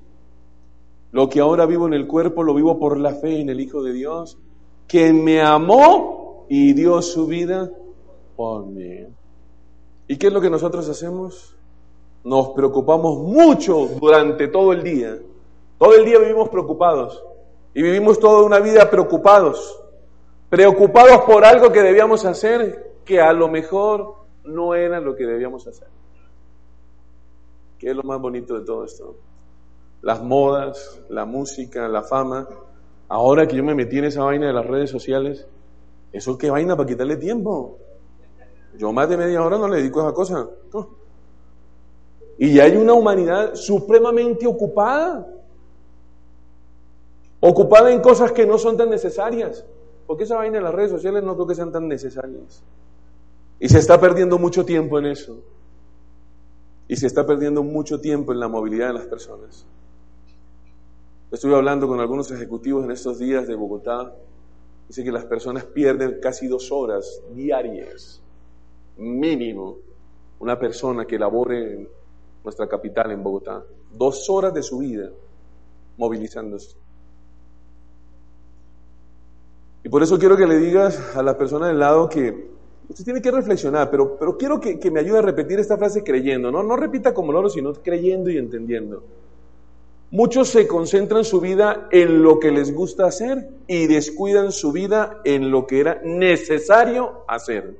[1.12, 3.84] Lo que ahora vivo en el cuerpo lo vivo por la fe en el Hijo
[3.84, 4.38] de Dios,
[4.88, 7.70] que me amó y dio su vida
[8.36, 9.08] por mí.
[10.08, 11.56] ¿Y qué es lo que nosotros hacemos?
[12.24, 15.18] Nos preocupamos mucho durante todo el día.
[15.78, 17.24] Todo el día vivimos preocupados
[17.74, 19.80] y vivimos toda una vida preocupados.
[20.50, 25.66] Preocupados por algo que debíamos hacer que a lo mejor no era lo que debíamos
[25.68, 25.88] hacer.
[27.80, 29.16] ¿Qué es lo más bonito de todo esto?
[30.02, 32.48] Las modas, la música, la fama.
[33.12, 35.46] Ahora que yo me metí en esa vaina de las redes sociales,
[36.14, 37.78] ¿eso qué vaina para quitarle tiempo?
[38.78, 40.50] Yo más de media hora no le dedico a esa cosa.
[42.38, 45.28] Y ya hay una humanidad supremamente ocupada.
[47.42, 49.66] Ocupada en cosas que no son tan necesarias.
[50.08, 52.64] Porque esa vaina de las redes sociales no creo que sean tan necesarias.
[53.60, 55.38] Y se está perdiendo mucho tiempo en eso.
[56.88, 59.66] Y se está perdiendo mucho tiempo en la movilidad de las personas.
[61.32, 64.14] Estuve hablando con algunos ejecutivos en estos días de Bogotá.
[64.90, 68.22] Dice que las personas pierden casi dos horas diarias,
[68.98, 69.78] mínimo,
[70.40, 71.90] una persona que labore en
[72.44, 73.64] nuestra capital, en Bogotá.
[73.94, 75.10] Dos horas de su vida
[75.98, 76.76] movilizándose.
[79.84, 82.52] Y por eso quiero que le digas a la persona del lado que
[82.90, 86.04] Usted tiene que reflexionar, pero, pero quiero que, que, me ayude a repetir esta frase
[86.04, 86.62] creyendo, ¿no?
[86.62, 89.02] No repita como loro, sino creyendo y entendiendo.
[90.14, 95.22] Muchos se concentran su vida en lo que les gusta hacer y descuidan su vida
[95.24, 97.78] en lo que era necesario hacer.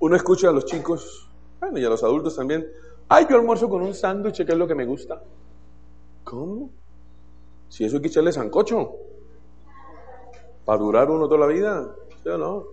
[0.00, 2.66] Uno escucha a los chicos, bueno, y a los adultos también,
[3.08, 5.22] ay, yo almuerzo con un sándwich, que es lo que me gusta.
[6.24, 6.70] ¿Cómo?
[7.68, 8.96] Si eso hay que echarle sancocho.
[10.64, 11.94] Para durar uno toda la vida.
[12.24, 12.64] ¿Sí o no?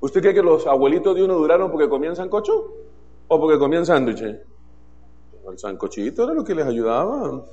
[0.00, 2.74] ¿Usted cree que los abuelitos de uno duraron porque comían sancocho?
[3.28, 4.36] ¿O porque comían sándwiches?
[5.48, 7.44] El sancochito era lo que les ayudaba.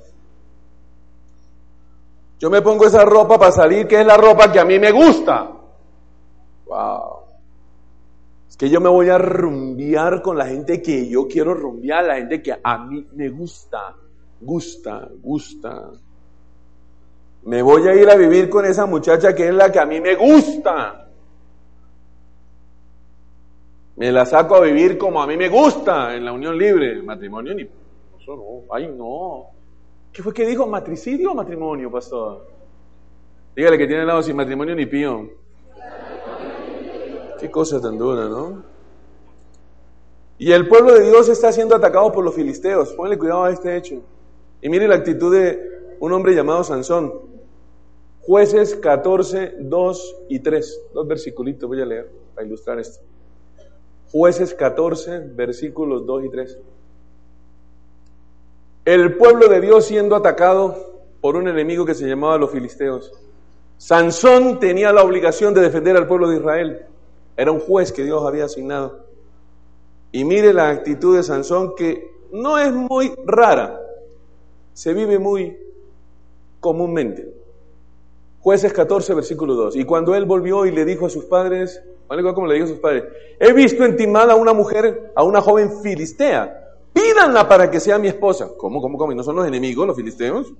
[2.40, 4.90] Yo me pongo esa ropa para salir, que es la ropa que a mí me
[4.90, 5.52] gusta.
[6.66, 7.24] Wow.
[8.48, 12.16] Es que yo me voy a rumbear con la gente que yo quiero rumbear, la
[12.16, 13.94] gente que a mí me gusta,
[14.40, 15.92] gusta, gusta.
[17.44, 20.00] Me voy a ir a vivir con esa muchacha que es la que a mí
[20.00, 21.03] me gusta.
[23.96, 27.00] Me la saco a vivir como a mí me gusta en la unión libre.
[27.02, 27.62] Matrimonio ni.
[27.62, 28.74] Eso no.
[28.74, 29.46] Ay, no.
[30.12, 30.66] ¿Qué fue que dijo?
[30.66, 32.46] ¿Matricidio o matrimonio, pastor?
[33.54, 35.28] Dígale que tiene al lado sin matrimonio ni pío.
[37.38, 38.62] Qué cosa tan dura, ¿no?
[40.38, 42.92] Y el pueblo de Dios está siendo atacado por los filisteos.
[42.94, 44.02] Póngale cuidado a este hecho.
[44.60, 47.12] Y mire la actitud de un hombre llamado Sansón.
[48.22, 50.80] Jueces 14, 2 y 3.
[50.94, 53.04] Dos versículos voy a leer para ilustrar esto.
[54.14, 56.58] Jueces 14, versículos 2 y 3.
[58.84, 63.10] El pueblo de Dios siendo atacado por un enemigo que se llamaba los filisteos.
[63.76, 66.86] Sansón tenía la obligación de defender al pueblo de Israel.
[67.36, 69.00] Era un juez que Dios había asignado.
[70.12, 73.80] Y mire la actitud de Sansón que no es muy rara,
[74.74, 75.58] se vive muy
[76.60, 77.34] comúnmente.
[78.38, 79.74] Jueces 14, versículo 2.
[79.74, 82.78] Y cuando él volvió y le dijo a sus padres, como le dijo a sus
[82.78, 83.04] padres,
[83.38, 88.08] he visto entimada a una mujer, a una joven filistea, pídanla para que sea mi
[88.08, 88.50] esposa.
[88.56, 89.12] ¿Cómo, cómo, cómo?
[89.12, 90.52] ¿Y no son los enemigos, los filisteos?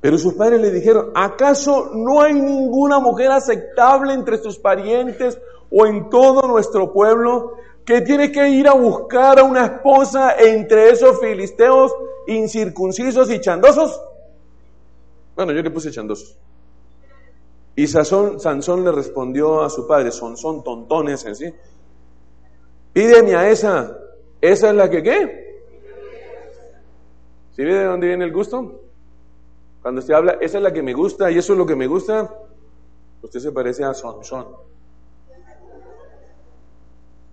[0.00, 5.38] Pero sus padres le dijeron, ¿acaso no hay ninguna mujer aceptable entre sus parientes
[5.70, 7.52] o en todo nuestro pueblo
[7.84, 11.92] que tiene que ir a buscar a una esposa entre esos filisteos
[12.26, 14.00] incircuncisos y chandosos?
[15.36, 16.38] Bueno, yo le puse chandosos.
[17.80, 21.50] Y Sansón le respondió a su padre, son, son tontones, ¿sí?
[22.92, 23.96] Pídeme a esa,
[24.38, 25.62] esa es la que qué.
[27.52, 28.82] ¿Sí ve de dónde viene el gusto?
[29.80, 31.86] Cuando usted habla, esa es la que me gusta y eso es lo que me
[31.86, 32.30] gusta,
[33.22, 34.48] usted se parece a Sansón.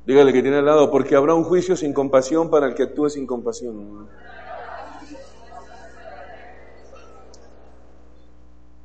[0.05, 3.09] Dígale que tiene al lado, porque habrá un juicio sin compasión para el que actúe
[3.09, 4.07] sin compasión.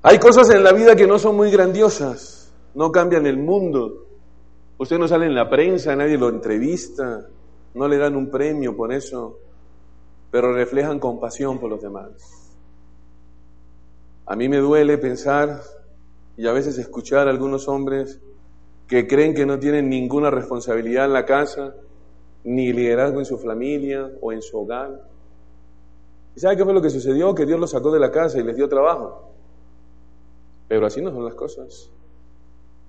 [0.05, 4.07] Hay cosas en la vida que no son muy grandiosas, no cambian el mundo.
[4.77, 7.25] Usted no sale en la prensa, nadie lo entrevista,
[7.75, 9.39] no le dan un premio por eso,
[10.33, 12.51] pero reflejan compasión por los demás.
[14.27, 15.63] A mí me duele pensar
[16.37, 18.21] y a veces escuchar a algunos hombres
[18.89, 21.77] que creen que no tienen ninguna responsabilidad en la casa,
[22.43, 25.01] ni liderazgo en su familia o en su hogar.
[26.35, 27.37] ¿Y sabe qué fue lo que sucedió?
[27.37, 29.32] Que Dios los sacó de la casa y les dio trabajo.
[30.73, 31.91] Pero así no son las cosas.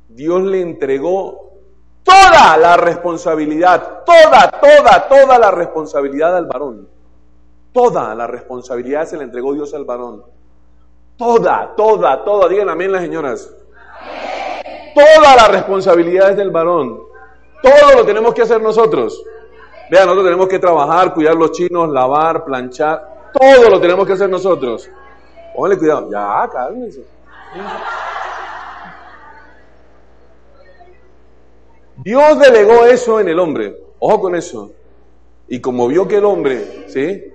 [0.07, 1.51] Dios le entregó
[2.01, 6.87] toda la responsabilidad, toda, toda, toda la responsabilidad al varón.
[7.73, 10.23] Toda la responsabilidad se le entregó Dios al varón.
[11.17, 12.47] Toda, toda, toda.
[12.47, 13.53] Digan amén las señoras.
[14.95, 17.01] Toda la responsabilidad es del varón.
[17.61, 19.21] Todo lo tenemos que hacer nosotros.
[19.91, 23.31] Vean, nosotros tenemos que trabajar, cuidar los chinos, lavar, planchar.
[23.33, 24.89] Todo lo tenemos que hacer nosotros.
[25.53, 26.09] Póngale cuidado.
[26.09, 27.12] Ya, cálmense.
[31.97, 33.77] Dios delegó eso en el hombre.
[33.99, 34.71] Ojo con eso.
[35.47, 37.31] Y como vio que el hombre, ¿sí?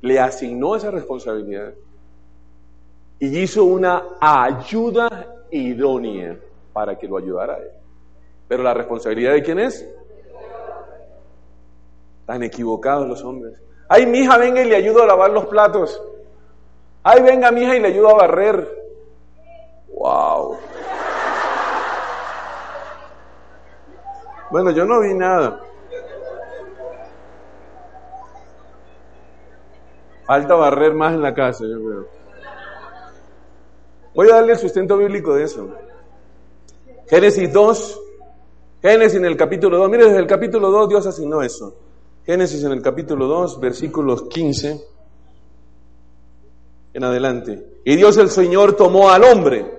[0.00, 1.74] Le asignó esa responsabilidad
[3.18, 6.38] y hizo una ayuda idónea
[6.72, 7.70] para que lo ayudara a él.
[8.46, 9.86] Pero la responsabilidad de quién es?
[12.24, 13.60] Tan equivocados los hombres.
[13.88, 16.00] Ay, mi hija, venga y le ayudo a lavar los platos.
[17.02, 18.77] Ay, venga, mi hija, y le ayudo a barrer.
[19.98, 20.56] Wow.
[24.50, 25.60] Bueno, yo no vi nada.
[30.24, 32.06] Falta barrer más en la casa, yo creo.
[34.14, 35.68] Voy a darle el sustento bíblico de eso.
[37.08, 38.00] Génesis 2,
[38.82, 41.74] Génesis en el capítulo 2, mire, desde el capítulo 2 Dios asignó eso.
[42.24, 44.80] Génesis en el capítulo 2, versículos 15
[46.92, 47.80] en adelante.
[47.84, 49.77] Y Dios el Señor tomó al hombre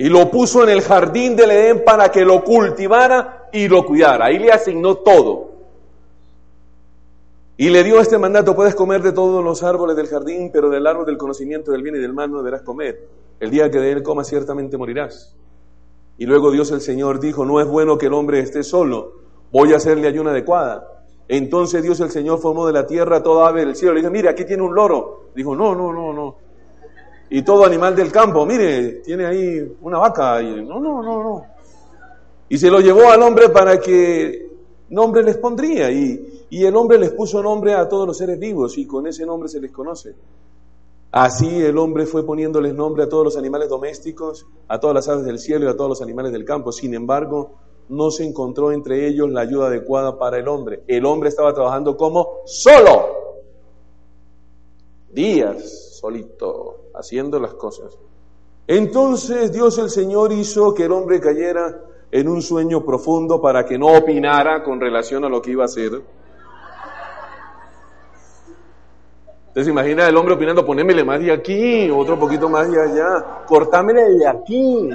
[0.00, 4.24] y lo puso en el jardín del Edén para que lo cultivara y lo cuidara.
[4.24, 5.50] Ahí le asignó todo.
[7.58, 10.86] Y le dio este mandato, puedes comer de todos los árboles del jardín, pero del
[10.86, 13.08] árbol del conocimiento del bien y del mal no deberás comer.
[13.40, 15.36] El día que de él comas ciertamente morirás.
[16.16, 19.12] Y luego Dios el Señor dijo, no es bueno que el hombre esté solo,
[19.52, 21.04] voy a hacerle ayuda adecuada.
[21.28, 23.92] Entonces Dios el Señor formó de la tierra toda ave del cielo.
[23.92, 25.24] Le dijo, mire, aquí tiene un loro.
[25.34, 26.49] Dijo, no, no, no, no
[27.30, 30.42] y todo animal del campo, mire, tiene ahí una vaca.
[30.42, 31.46] Y, no, no, no, no.
[32.48, 34.50] Y se lo llevó al hombre para que
[34.88, 35.92] nombre les pondría.
[35.92, 39.24] Y, y el hombre les puso nombre a todos los seres vivos y con ese
[39.24, 40.16] nombre se les conoce.
[41.12, 45.24] Así el hombre fue poniéndoles nombre a todos los animales domésticos, a todas las aves
[45.24, 46.72] del cielo y a todos los animales del campo.
[46.72, 47.52] Sin embargo,
[47.88, 50.82] no se encontró entre ellos la ayuda adecuada para el hombre.
[50.88, 53.20] El hombre estaba trabajando como solo.
[55.12, 57.98] Días solito, haciendo las cosas.
[58.66, 61.80] Entonces Dios el Señor hizo que el hombre cayera
[62.12, 65.66] en un sueño profundo para que no opinara con relación a lo que iba a
[65.66, 66.02] hacer.
[69.48, 74.02] Entonces imagina el hombre opinando, ponémele más de aquí, otro poquito más de allá, cortámele
[74.10, 74.90] de aquí.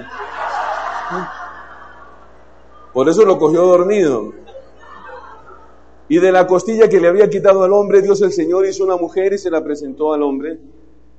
[2.93, 4.31] Por eso lo cogió dormido.
[6.07, 8.95] Y de la costilla que le había quitado al hombre, Dios el Señor hizo una
[8.95, 10.59] mujer y se la presentó al hombre,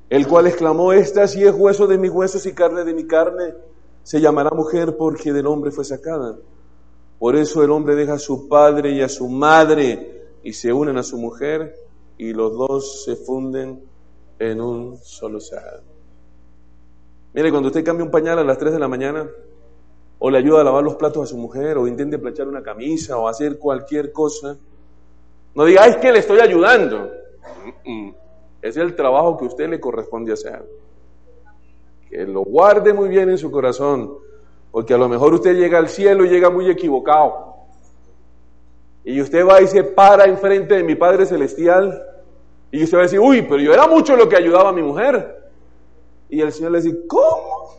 [0.08, 3.54] el cual exclamó, esta sí es hueso de mis huesos y carne de mi carne,
[4.02, 6.36] se llamará mujer porque del hombre fue sacada.
[7.18, 10.96] Por eso el hombre deja a su padre y a su madre y se unen
[10.98, 11.74] a su mujer
[12.18, 13.82] y los dos se funden
[14.38, 15.82] en un solo ser.
[17.34, 19.28] Mire, cuando usted cambia un pañal a las 3 de la mañana,
[20.18, 23.18] o le ayuda a lavar los platos a su mujer, o intente planchar una camisa,
[23.18, 24.56] o hacer cualquier cosa,
[25.54, 27.10] no diga, es que le estoy ayudando.
[28.62, 30.64] Es el trabajo que usted le corresponde hacer.
[32.08, 34.14] Que lo guarde muy bien en su corazón,
[34.70, 37.54] porque a lo mejor usted llega al cielo y llega muy equivocado.
[39.04, 42.02] Y usted va y se para enfrente de mi Padre Celestial
[42.70, 44.82] y usted va a decir, uy, pero yo era mucho lo que ayudaba a mi
[44.82, 45.50] mujer.
[46.28, 47.70] Y el Señor le dice, ¿cómo?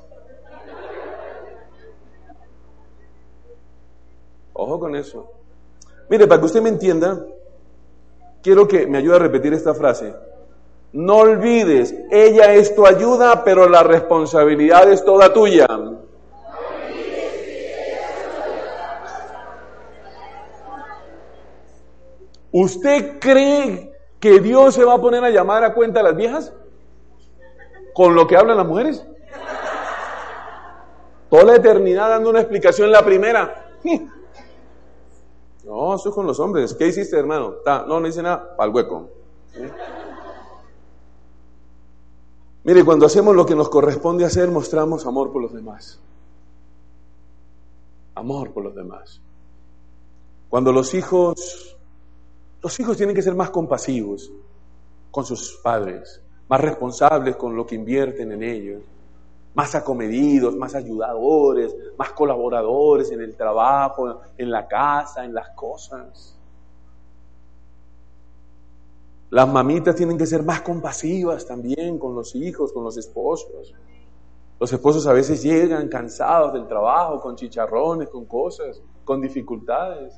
[4.53, 5.29] Ojo con eso.
[6.09, 7.23] Mire, para que usted me entienda,
[8.41, 10.15] quiero que me ayude a repetir esta frase.
[10.97, 15.67] No olvides, ella es tu ayuda, pero la responsabilidad es toda tuya.
[22.51, 26.51] ¿Usted cree que Dios se va a poner a llamar a cuenta a las viejas?
[27.93, 29.05] ¿Con lo que hablan las mujeres?
[31.29, 33.67] Toda la eternidad dando una explicación la primera.
[35.63, 36.73] No, eso es con los hombres.
[36.73, 37.55] ¿Qué hiciste, hermano?
[37.65, 38.55] no, no hice nada.
[38.57, 39.09] Al hueco.
[42.67, 46.01] Mire, cuando hacemos lo que nos corresponde hacer, mostramos amor por los demás.
[48.13, 49.21] Amor por los demás.
[50.49, 51.77] Cuando los hijos
[52.61, 54.29] los hijos tienen que ser más compasivos
[55.11, 58.83] con sus padres, más responsables con lo que invierten en ellos,
[59.53, 66.36] más acomedidos, más ayudadores, más colaboradores en el trabajo, en la casa, en las cosas.
[69.29, 73.73] Las mamitas tienen que ser más compasivas también con los hijos, con los esposos.
[74.59, 80.17] Los esposos a veces llegan cansados del trabajo, con chicharrones, con cosas, con dificultades.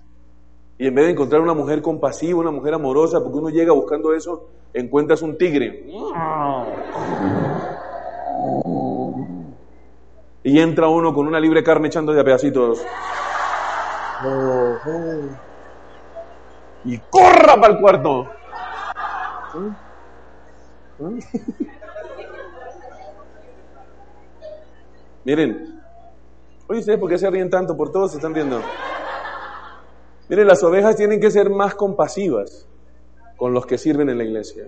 [0.77, 4.13] Y en vez de encontrar una mujer compasiva, una mujer amorosa, porque uno llega buscando
[4.13, 5.85] eso, encuentras un tigre.
[10.43, 12.81] Y entra uno con una libre carne echando de a pedacitos.
[16.85, 18.38] Y corra para el cuarto.
[25.25, 25.81] Miren,
[26.67, 27.77] oye, ¿ustedes por qué se ríen tanto?
[27.77, 28.61] Por todos se están riendo.
[30.27, 32.67] Miren, las ovejas tienen que ser más compasivas
[33.37, 34.65] con los que sirven en la iglesia.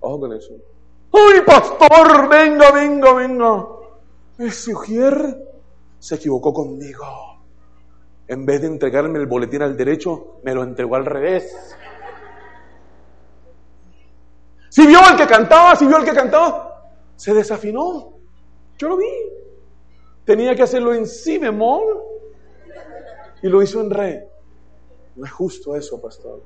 [0.00, 0.54] Ojo con eso.
[1.12, 2.28] ¡Uy, pastor!
[2.28, 3.66] Venga, venga, venga.
[4.38, 5.14] Ese ujier
[5.98, 7.04] se equivocó conmigo.
[8.28, 11.76] En vez de entregarme el boletín al derecho, me lo entregó al revés.
[14.76, 18.18] Si vio al que cantaba, si vio al que cantaba, se desafinó.
[18.76, 19.10] Yo lo vi.
[20.22, 22.02] Tenía que hacerlo en si bemol
[23.42, 24.28] y lo hizo en re.
[25.14, 26.42] No es justo eso, pastor.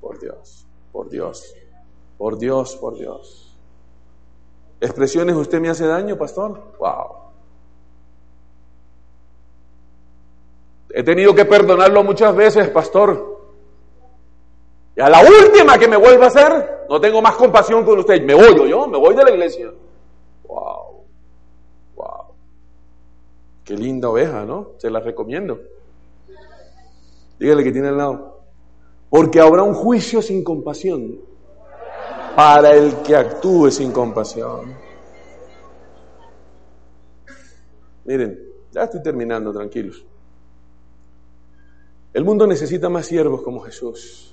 [0.00, 1.54] Por Dios, por Dios,
[2.18, 3.56] por Dios, por Dios.
[4.80, 6.72] ¿Expresiones usted me hace daño, pastor?
[6.80, 7.18] Wow.
[10.90, 13.31] He tenido que perdonarlo muchas veces, pastor.
[14.94, 18.22] Y a la última que me vuelva a hacer, no tengo más compasión con usted.
[18.22, 19.72] Me voy yo, me voy de la iglesia.
[20.46, 21.04] Wow.
[21.96, 22.24] Wow.
[23.64, 24.72] Qué linda oveja, ¿no?
[24.76, 25.58] Se la recomiendo.
[27.38, 28.40] Dígale que tiene al lado.
[29.08, 31.18] Porque habrá un juicio sin compasión
[32.36, 34.74] para el que actúe sin compasión.
[38.04, 38.38] Miren,
[38.70, 40.04] ya estoy terminando, tranquilos.
[42.12, 44.31] El mundo necesita más siervos como Jesús,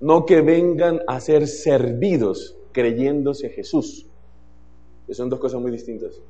[0.00, 4.06] no que vengan a ser servidos creyéndose Jesús,
[5.06, 6.20] que son dos cosas muy distintas.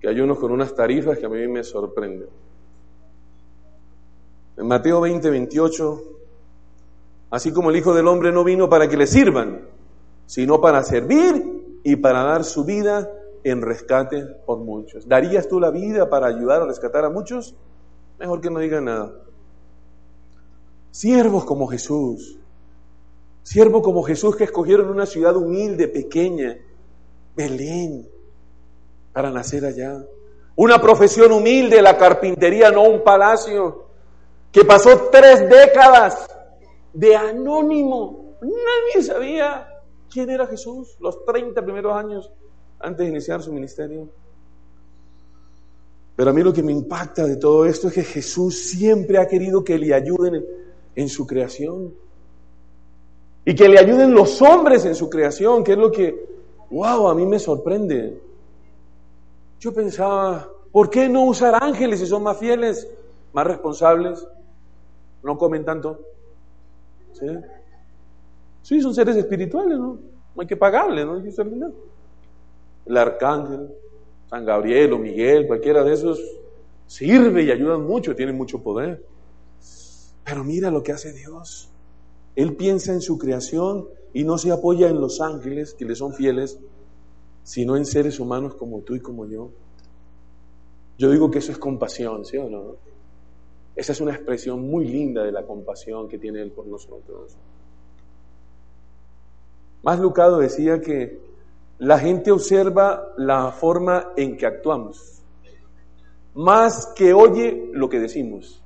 [0.00, 2.28] Que hay unos con unas tarifas que a mí me sorprenden.
[4.56, 6.02] En Mateo 20, 28,
[7.30, 9.62] así como el Hijo del Hombre no vino para que le sirvan,
[10.26, 13.10] sino para servir y para dar su vida
[13.42, 15.06] en rescate por muchos.
[15.06, 17.54] ¿Darías tú la vida para ayudar a rescatar a muchos?
[18.18, 19.23] Mejor que no diga nada.
[20.94, 22.38] Siervos como Jesús,
[23.42, 26.56] siervos como Jesús que escogieron una ciudad humilde, pequeña,
[27.34, 28.08] Belén,
[29.12, 30.06] para nacer allá.
[30.54, 33.86] Una profesión humilde, la carpintería, no un palacio,
[34.52, 36.28] que pasó tres décadas
[36.92, 38.36] de anónimo.
[38.40, 39.66] Nadie sabía
[40.08, 42.32] quién era Jesús los 30 primeros años
[42.78, 44.08] antes de iniciar su ministerio.
[46.14, 49.26] Pero a mí lo que me impacta de todo esto es que Jesús siempre ha
[49.26, 50.62] querido que le ayuden
[50.94, 51.94] en, su creación.
[53.44, 56.26] Y que le ayuden los hombres en su creación, que es lo que,
[56.70, 58.20] wow, a mí me sorprende.
[59.60, 62.88] Yo pensaba, ¿por qué no usar ángeles si son más fieles,
[63.32, 64.26] más responsables?
[65.22, 66.00] No comen tanto.
[68.62, 68.80] ¿Sí?
[68.80, 69.98] Son seres espirituales, ¿no?
[70.34, 71.72] No hay que pagarles, no hay que hacer nada.
[72.86, 73.68] El arcángel,
[74.28, 76.20] San Gabriel o Miguel, cualquiera de esos,
[76.86, 79.02] sirve y ayudan mucho, tienen mucho poder.
[80.24, 81.68] Pero mira lo que hace Dios.
[82.34, 86.14] Él piensa en su creación y no se apoya en los ángeles que le son
[86.14, 86.58] fieles,
[87.42, 89.50] sino en seres humanos como tú y como yo.
[90.98, 92.76] Yo digo que eso es compasión, ¿sí o no?
[93.76, 97.36] Esa es una expresión muy linda de la compasión que tiene Él por nosotros.
[99.82, 101.20] Más Lucado decía que
[101.78, 105.22] la gente observa la forma en que actuamos,
[106.34, 108.63] más que oye lo que decimos.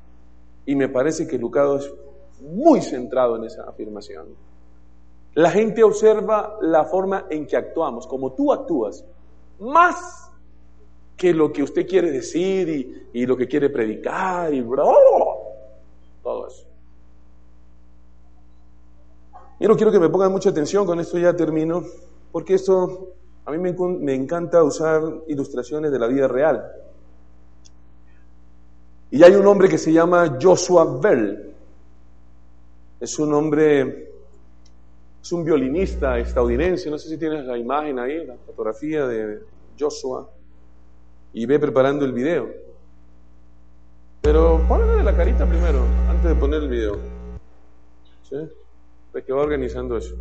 [0.68, 1.90] Y me parece que Lucado es
[2.42, 4.26] muy centrado en esa afirmación.
[5.32, 9.02] La gente observa la forma en que actuamos, como tú actúas,
[9.60, 10.30] más
[11.16, 14.62] que lo que usted quiere decir y, lo que quiere predicar y
[16.22, 16.66] todo eso.
[19.58, 21.82] Yo no quiero que me pongan mucha atención, con esto ya termino,
[22.30, 23.14] porque esto
[23.46, 26.62] a mí me, encanta usar ilustraciones de la vida real.
[29.10, 31.54] Y hay un hombre que se llama Joshua Bell.
[33.00, 34.10] Es un hombre,
[35.22, 36.90] es un violinista estadounidense.
[36.90, 39.40] No sé si tienes la imagen ahí, la fotografía de
[39.78, 40.28] Joshua.
[41.32, 42.48] Y ve preparando el video.
[44.20, 46.96] Pero ponle la carita primero, antes de poner el video.
[48.28, 48.36] ¿Sí?
[49.12, 50.14] de que va organizando eso.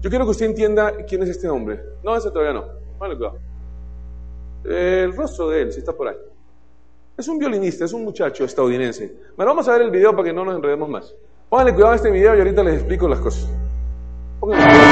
[0.00, 1.80] Yo quiero que usted entienda quién es este hombre.
[2.04, 2.66] No, ese todavía no.
[2.98, 3.16] Vale.
[4.64, 6.16] El rostro de él, si está por ahí.
[7.16, 9.10] Es un violinista, es un muchacho estadounidense.
[9.36, 11.14] Bueno, vamos a ver el video para que no nos enredemos más.
[11.48, 13.48] Pónganle cuidado a este video y ahorita les explico las cosas.
[14.38, 14.85] Pónganle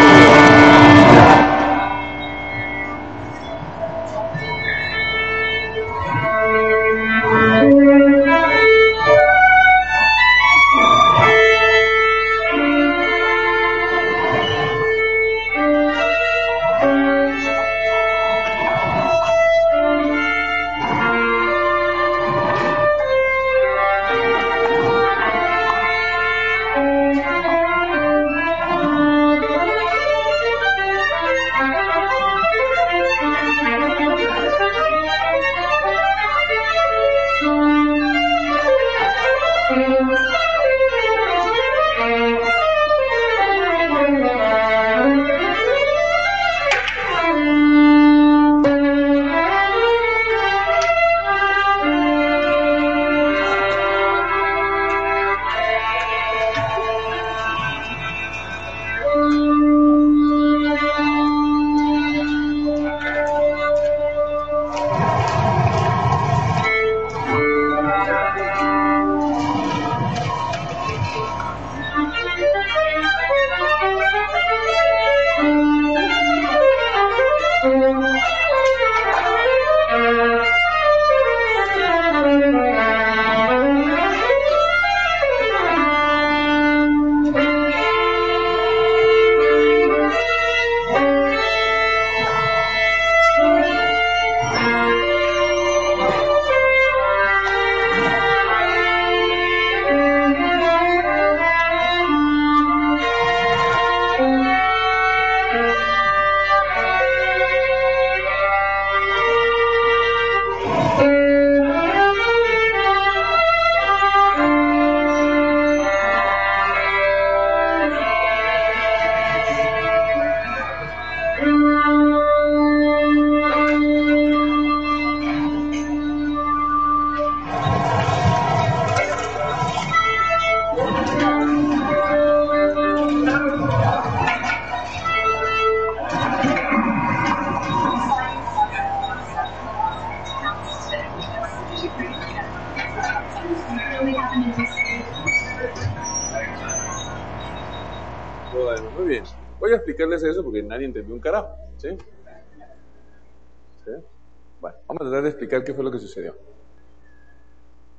[155.44, 156.34] explicar qué fue lo que sucedió.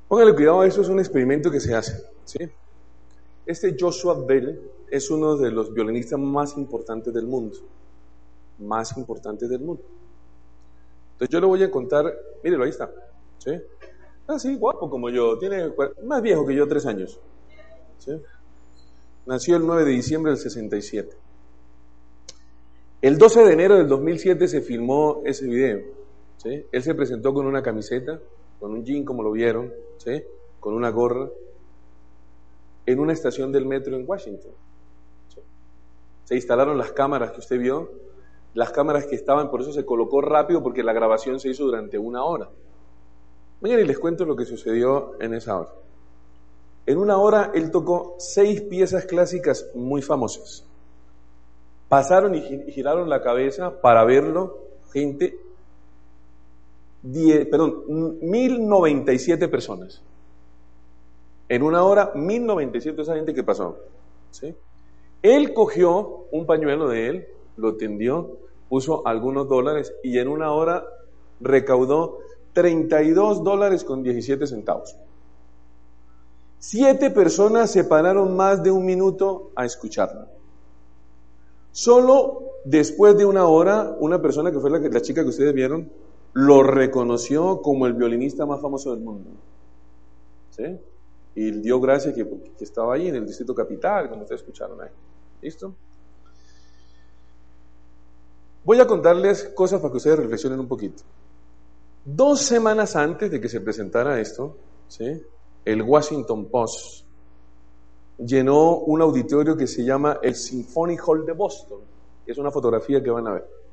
[0.07, 2.03] Póngale cuidado, eso es un experimento que se hace.
[2.25, 2.39] ¿sí?
[3.45, 7.57] Este Joshua Bell es uno de los violinistas más importantes del mundo.
[8.59, 9.83] Más importantes del mundo.
[11.13, 12.91] Entonces yo le voy a contar, mírelo, ahí está.
[13.39, 13.51] ¿sí?
[14.27, 15.71] Así, guapo como yo, tiene
[16.03, 17.19] más viejo que yo, tres años.
[17.99, 18.11] ¿sí?
[19.25, 21.15] Nació el 9 de diciembre del 67.
[23.01, 26.04] El 12 de enero del 2007 se filmó ese video.
[26.43, 28.19] Él se presentó con una camiseta,
[28.59, 29.73] con un jean como lo vieron,
[30.59, 31.29] con una gorra,
[32.85, 34.51] en una estación del metro en Washington.
[36.23, 37.91] Se instalaron las cámaras que usted vio,
[38.53, 41.97] las cámaras que estaban, por eso se colocó rápido porque la grabación se hizo durante
[41.97, 42.49] una hora.
[43.61, 45.73] Mañana les cuento lo que sucedió en esa hora.
[46.85, 50.65] En una hora él tocó seis piezas clásicas muy famosas.
[51.89, 54.59] Pasaron y giraron la cabeza para verlo
[54.91, 55.37] gente,
[57.05, 57.83] diez, perdón,
[58.21, 60.01] 1097 personas.
[61.47, 63.77] En una hora, 1097 esa gente que pasó.
[64.31, 64.55] ¿sí?
[65.21, 67.27] Él cogió un pañuelo de él,
[67.57, 68.37] lo tendió,
[68.69, 70.85] puso algunos dólares y en una hora
[71.39, 72.19] recaudó
[72.53, 74.95] 32 dólares con 17 centavos.
[76.57, 80.27] Siete personas se pararon más de un minuto a escucharlo.
[81.71, 85.91] Solo después de una hora, una persona que fue la, la, chica que ustedes vieron,
[86.35, 89.29] lo reconoció como el violinista más famoso del mundo.
[90.51, 90.63] ¿Sí?
[91.35, 92.27] Y dio gracias que,
[92.59, 94.89] estaba ahí en el Distrito Capital, como ustedes escucharon ahí.
[95.41, 95.73] ¿Listo?
[98.65, 101.03] Voy a contarles cosas para que ustedes reflexionen un poquito.
[102.03, 104.57] Dos semanas antes de que se presentara esto,
[104.89, 105.21] ¿sí?
[105.63, 107.05] el Washington Post
[108.17, 111.79] llenó un auditorio que se llama el Symphony Hall de Boston.
[112.25, 113.64] Es una fotografía que van a ver.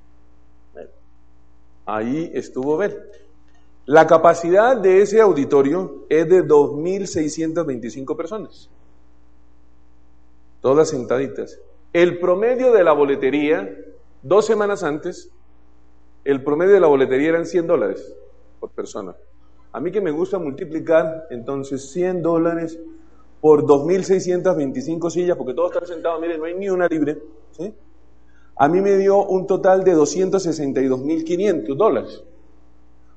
[1.86, 2.96] Ahí estuvo Bell.
[3.86, 8.70] La capacidad de ese auditorio es de 2.625 personas.
[10.60, 11.58] Todas sentaditas.
[11.92, 13.76] El promedio de la boletería,
[14.22, 15.30] dos semanas antes,
[16.24, 18.14] el promedio de la boletería eran 100 dólares
[18.60, 19.16] por persona.
[19.72, 22.78] A mí que me gusta multiplicar, entonces 100 dólares
[23.40, 27.18] por 2.625 sillas, porque todos están sentados, miren, no hay ni una libre,
[27.50, 27.74] ¿sí?
[28.56, 32.24] A mí me dio un total de 262.500 dólares,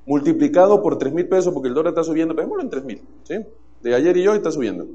[0.06, 3.36] multiplicado por 3.000 pesos, porque el dólar está subiendo, peguémoslo en 3.000, ¿sí?
[3.82, 4.86] De ayer y hoy está subiendo.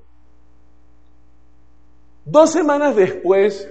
[2.24, 3.68] Dos semanas después,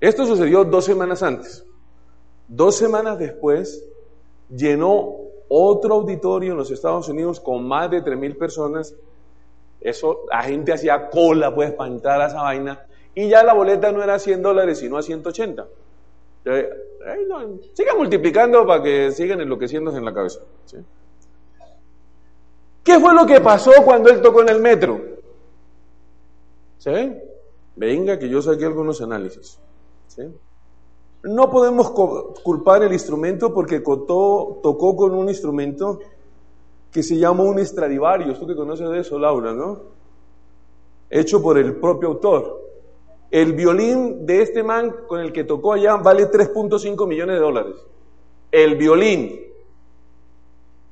[0.00, 1.64] esto sucedió dos semanas antes.
[2.48, 3.84] Dos semanas después,
[4.48, 5.16] llenó
[5.48, 8.94] otro auditorio en los Estados Unidos con más de 3.000 personas.
[9.80, 12.86] Eso, la gente hacía cola, pues, para entrar a esa vaina.
[13.14, 15.66] Y ya la boleta no era 100 dólares, sino a 180.
[17.74, 20.40] Sigan multiplicando para que sigan enloqueciéndose en la cabeza.
[22.82, 25.00] ¿Qué fue lo que pasó cuando él tocó en el metro?
[26.78, 27.12] ¿Sí?
[27.76, 29.58] Venga, que yo saqué algunos análisis.
[31.24, 31.90] No podemos
[32.42, 36.00] culpar el instrumento porque tocó, tocó con un instrumento
[36.90, 38.38] que se llama un Stradivarius.
[38.38, 39.80] Tú que conoces de eso, Laura, ¿no?
[41.08, 42.60] Hecho por el propio autor.
[43.30, 47.76] El violín de este man con el que tocó allá vale 3.5 millones de dólares.
[48.50, 49.40] El violín.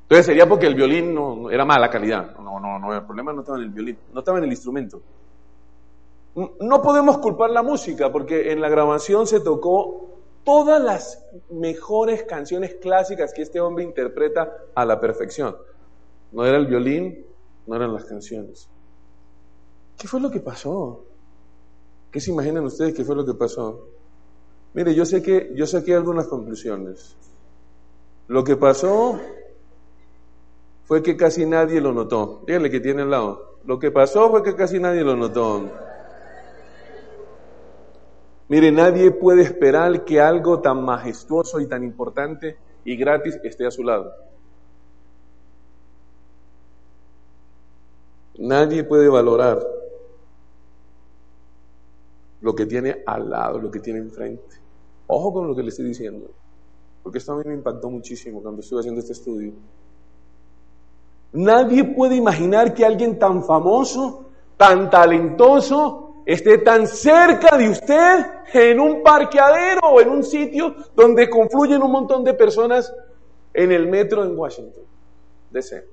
[0.02, 1.16] Entonces sería porque el violín
[1.50, 2.38] era mala calidad.
[2.38, 5.02] No, no, no, el problema no estaba en el violín, no estaba en el instrumento.
[6.34, 10.10] No podemos culpar la música porque en la grabación se tocó
[10.44, 15.56] todas las mejores canciones clásicas que este hombre interpreta a la perfección.
[16.32, 17.26] No era el violín,
[17.66, 18.68] no eran las canciones.
[19.98, 21.04] ¿Qué fue lo que pasó?
[22.10, 23.88] ¿Qué se imaginan ustedes que fue lo que pasó?
[24.72, 27.16] Mire, yo sé que yo saqué algunas conclusiones.
[28.28, 29.18] Lo que pasó
[30.84, 32.42] fue que casi nadie lo notó.
[32.46, 33.58] Díganle que tiene al lado.
[33.64, 35.70] Lo que pasó fue que casi nadie lo notó.
[38.50, 43.70] Mire, nadie puede esperar que algo tan majestuoso y tan importante y gratis esté a
[43.70, 44.12] su lado.
[48.38, 49.64] Nadie puede valorar
[52.40, 54.56] lo que tiene al lado, lo que tiene enfrente.
[55.06, 56.26] Ojo con lo que le estoy diciendo.
[57.04, 59.52] porque esto a mí me impactó muchísimo cuando estuve haciendo este estudio.
[61.34, 64.26] Nadie puede imaginar que alguien tan famoso,
[64.56, 68.24] tan talentoso, esté tan cerca de usted
[68.54, 72.94] en un parqueadero o en un sitio donde confluyen un montón de personas
[73.52, 74.84] en el metro en Washington,
[75.50, 75.84] D.C.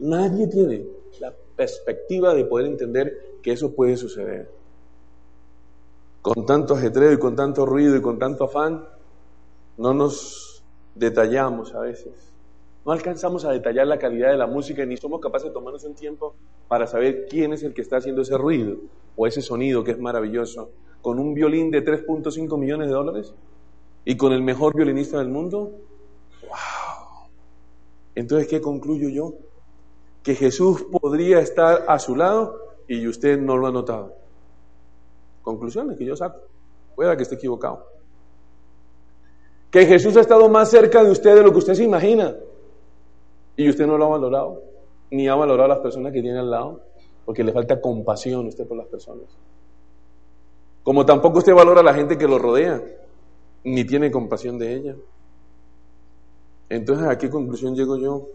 [0.00, 0.84] Nadie tiene
[1.20, 4.50] la perspectiva de poder entender que eso puede suceder.
[6.20, 8.84] Con tanto ajetreo y con tanto ruido y con tanto afán,
[9.76, 10.64] no nos
[10.96, 12.31] detallamos a veces.
[12.84, 15.94] No alcanzamos a detallar la calidad de la música ni somos capaces de tomarnos un
[15.94, 16.34] tiempo
[16.66, 18.76] para saber quién es el que está haciendo ese ruido
[19.14, 20.70] o ese sonido que es maravilloso.
[21.00, 23.34] Con un violín de 3.5 millones de dólares
[24.04, 25.78] y con el mejor violinista del mundo.
[26.42, 27.28] ¡Wow!
[28.14, 29.34] Entonces, ¿qué concluyo yo?
[30.22, 32.56] Que Jesús podría estar a su lado
[32.88, 34.14] y usted no lo ha notado.
[35.42, 36.40] Conclusiones que yo saco.
[36.94, 37.86] Pueda que esté equivocado.
[39.70, 42.36] Que Jesús ha estado más cerca de usted de lo que usted se imagina.
[43.56, 44.62] Y usted no lo ha valorado.
[45.10, 46.80] Ni ha valorado a las personas que tiene al lado.
[47.24, 49.26] Porque le falta compasión usted por las personas.
[50.82, 52.82] Como tampoco usted valora a la gente que lo rodea.
[53.64, 54.96] Ni tiene compasión de ella.
[56.68, 58.28] Entonces, ¿a qué conclusión llego yo?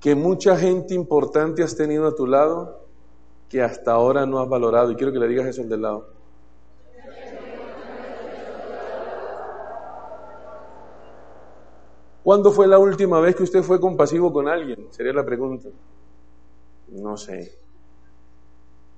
[0.00, 2.84] Que mucha gente importante has tenido a tu lado
[3.48, 4.92] que hasta ahora no has valorado.
[4.92, 6.17] Y quiero que le digas eso al del lado.
[12.22, 14.88] ¿Cuándo fue la última vez que usted fue compasivo con alguien?
[14.90, 15.68] Sería la pregunta.
[16.88, 17.56] No sé.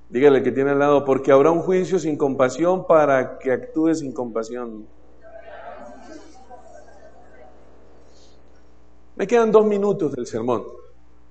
[0.08, 4.12] Dígale que tiene al lado, porque habrá un juicio sin compasión para que actúe sin
[4.12, 4.86] compasión.
[9.14, 10.64] Me quedan dos minutos del sermón,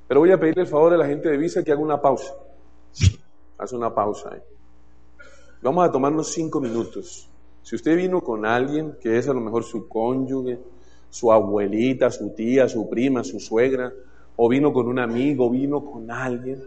[0.07, 2.33] pero voy a pedirle el favor a la gente de Visa que haga una pausa.
[3.57, 4.37] Haz una pausa.
[4.37, 4.43] ¿eh?
[5.61, 7.27] Vamos a tomarnos cinco minutos.
[7.61, 10.59] Si usted vino con alguien que es a lo mejor su cónyuge,
[11.09, 13.91] su abuelita, su tía, su prima, su suegra,
[14.35, 16.63] o vino con un amigo, vino con alguien,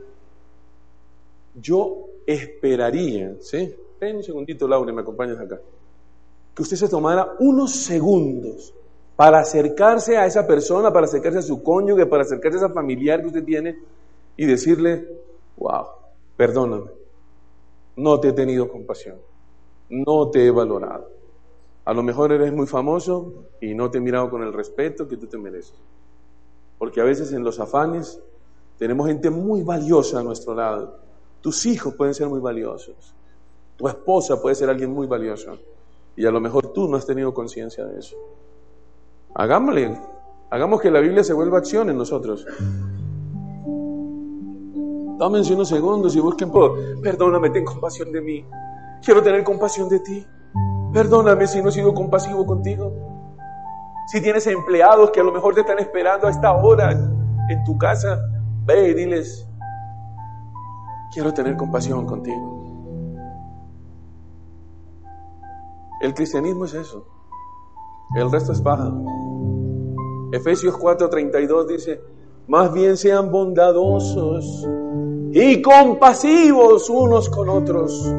[1.55, 3.75] yo esperaría, ¿sí?
[4.01, 5.61] Ven un segundito, Laura, me acompañas acá.
[6.55, 8.75] Que usted se tomara unos segundos
[9.17, 13.21] para acercarse a esa persona, para acercarse a su cónyuge, para acercarse a esa familiar
[13.21, 13.77] que usted tiene
[14.37, 15.07] y decirle,
[15.57, 15.87] wow,
[16.37, 16.91] perdóname,
[17.97, 19.17] no te he tenido compasión,
[19.89, 21.22] no te he valorado.
[21.85, 25.17] A lo mejor eres muy famoso y no te he mirado con el respeto que
[25.17, 25.75] tú te mereces.
[26.79, 28.21] Porque a veces en los afanes
[28.79, 30.99] tenemos gente muy valiosa a nuestro lado.
[31.41, 33.15] Tus hijos pueden ser muy valiosos.
[33.77, 35.59] Tu esposa puede ser alguien muy valioso.
[36.15, 38.17] Y a lo mejor tú no has tenido conciencia de eso.
[39.35, 39.99] Hagámosle,
[40.51, 42.47] hagamos que la Biblia se vuelva acción en nosotros.
[45.19, 48.45] Tómense unos segundos y busquen por, perdóname, ten compasión de mí.
[49.05, 50.27] Quiero tener compasión de ti.
[50.93, 52.93] Perdóname si no he sido compasivo contigo.
[54.09, 57.79] Si tienes empleados que a lo mejor te están esperando a esta hora en tu
[57.79, 58.19] casa,
[58.65, 59.49] ve y diles,
[61.13, 62.63] quiero tener compasión contigo.
[66.01, 67.07] El cristianismo es eso.
[68.17, 68.93] El resto es paja.
[70.33, 72.01] Efesios 4:32 dice,
[72.49, 74.69] más bien sean bondadosos
[75.33, 78.13] y compasivos unos con otros.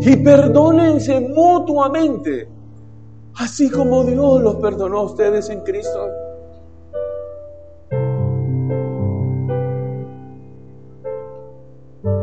[0.00, 2.48] Y perdónense mutuamente,
[3.36, 6.08] así como Dios los perdonó a ustedes en Cristo.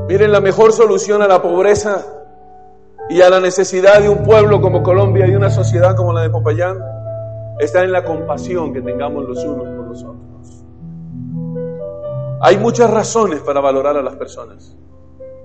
[0.08, 2.06] Miren, la mejor solución a la pobreza
[3.10, 6.30] y a la necesidad de un pueblo como Colombia y una sociedad como la de
[6.30, 6.78] Popayán
[7.60, 10.66] está en la compasión que tengamos los unos por los otros.
[12.42, 14.78] Hay muchas razones para valorar a las personas.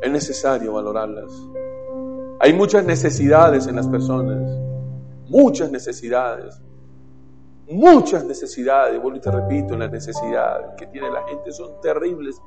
[0.03, 1.31] Es necesario valorarlas.
[2.41, 4.41] Hay muchas necesidades en las personas.
[5.29, 6.61] Muchas necesidades.
[7.69, 9.03] Muchas necesidades.
[9.03, 12.41] Vuelvo y te repito, las necesidades que tiene la gente son terribles.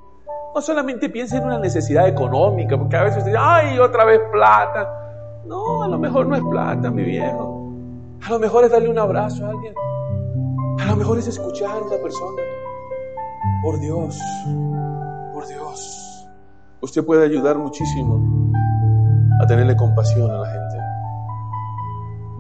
[0.56, 5.44] No solamente piensa en una necesidad económica, porque a veces dice, ay, otra vez plata.
[5.46, 7.74] No, a lo mejor no es plata, mi viejo.
[8.26, 9.74] A lo mejor es darle un abrazo a alguien.
[10.80, 12.42] A lo mejor es escuchar a una persona.
[13.62, 14.18] Por Dios,
[15.34, 16.28] por Dios.
[16.80, 18.41] Usted puede ayudar muchísimo
[19.42, 20.78] a tenerle compasión a la gente.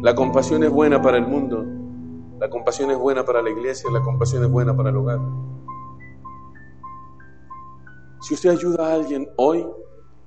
[0.01, 1.65] La compasión es buena para el mundo.
[2.39, 3.89] La compasión es buena para la iglesia.
[3.91, 5.19] La compasión es buena para el hogar.
[8.21, 9.65] Si usted ayuda a alguien hoy,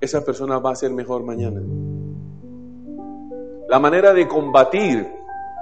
[0.00, 1.62] esa persona va a ser mejor mañana.
[3.68, 5.08] La manera de combatir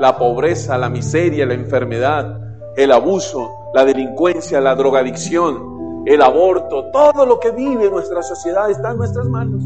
[0.00, 2.40] la pobreza, la miseria, la enfermedad,
[2.74, 8.92] el abuso, la delincuencia, la drogadicción, el aborto, todo lo que vive nuestra sociedad está
[8.92, 9.62] en nuestras manos.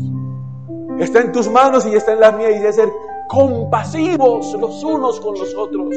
[0.98, 2.88] Está en tus manos y está en las mías y debe ser
[3.28, 5.94] compasivos los unos con los otros.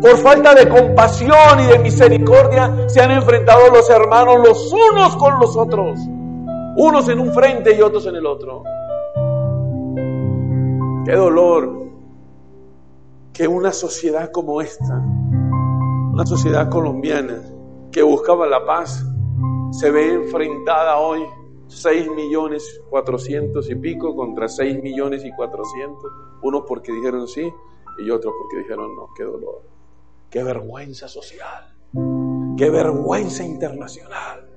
[0.00, 5.40] Por falta de compasión y de misericordia se han enfrentado los hermanos los unos con
[5.40, 5.98] los otros.
[6.76, 8.62] Unos en un frente y otros en el otro.
[11.04, 11.86] Qué dolor
[13.32, 14.94] que una sociedad como esta,
[16.12, 17.38] una sociedad colombiana
[17.90, 19.04] que buscaba la paz,
[19.72, 21.22] se ve enfrentada hoy
[21.68, 26.12] 6 millones 400 y pico contra 6 millones y 400,
[26.42, 27.52] unos porque dijeron sí
[27.98, 29.62] y otros porque dijeron no, qué dolor,
[30.30, 31.74] qué vergüenza social,
[32.56, 34.48] qué vergüenza internacional,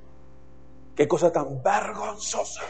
[0.96, 2.62] qué cosa tan vergonzosa,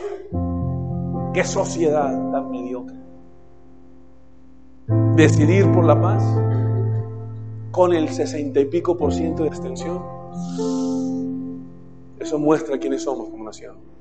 [1.33, 2.97] qué sociedad tan mediocre.
[5.15, 6.23] Decidir por la paz
[7.71, 10.01] con el 60 y pico por ciento de extensión,
[12.19, 13.98] eso muestra quiénes somos como nación.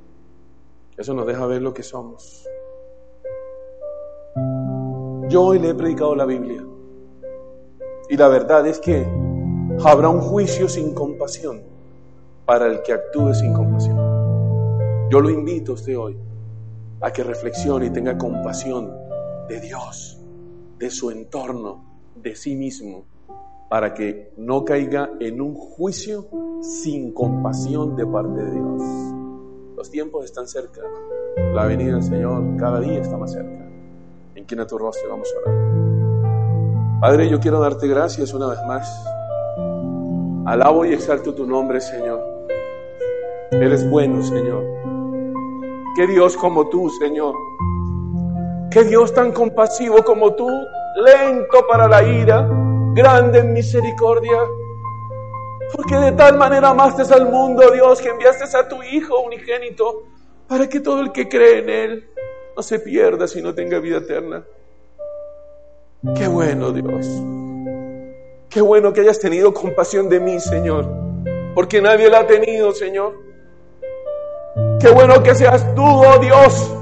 [0.99, 2.45] Eso nos deja ver lo que somos.
[5.29, 6.67] Yo hoy le he predicado la Biblia.
[8.09, 9.07] Y la verdad es que
[9.85, 11.63] habrá un juicio sin compasión
[12.45, 13.97] para el que actúe sin compasión.
[15.09, 16.19] Yo lo invito a usted hoy
[17.01, 18.91] a que reflexione y tenga compasión
[19.49, 20.21] de Dios,
[20.79, 21.85] de su entorno,
[22.17, 23.05] de sí mismo,
[23.71, 26.27] para que no caiga en un juicio
[26.61, 29.18] sin compasión de parte de Dios.
[29.79, 30.81] Los tiempos están cerca.
[31.55, 33.65] La venida del Señor cada día está más cerca.
[34.35, 37.01] En a tu rostro vamos a orar.
[37.01, 39.07] Padre, yo quiero darte gracias una vez más.
[40.47, 42.21] Alabo y exalto tu nombre, Señor.
[43.53, 44.65] Eres bueno, Señor.
[45.95, 47.37] Qué Dios como tú, Señor.
[48.73, 50.49] Qué Dios tan compasivo como tú,
[50.97, 52.49] lento para la ira,
[52.95, 54.39] grande en misericordia
[55.75, 60.05] porque de tal manera amaste al mundo, Dios, que enviaste a tu Hijo unigénito
[60.47, 62.11] para que todo el que cree en Él
[62.57, 64.45] no se pierda, sino tenga vida eterna.
[66.17, 67.07] Qué bueno, Dios.
[68.49, 70.87] Qué bueno que hayas tenido compasión de mí, Señor.
[71.55, 73.15] Porque nadie la ha tenido, Señor.
[74.81, 76.73] Qué bueno que seas tú, oh Dios,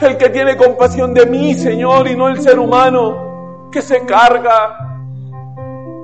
[0.00, 4.95] el que tiene compasión de mí, Señor, y no el ser humano que se carga,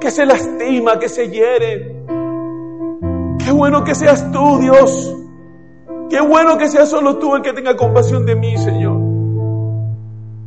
[0.03, 1.95] que se lastima, que se hiere.
[3.39, 5.17] Qué bueno que seas tú, Dios.
[6.11, 8.99] Qué bueno que seas solo tú el que tenga compasión de mí, Señor.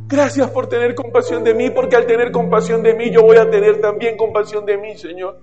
[0.08, 3.48] Gracias por tener compasión de mí, porque al tener compasión de mí yo voy a
[3.50, 5.40] tener también compasión de mí, Señor.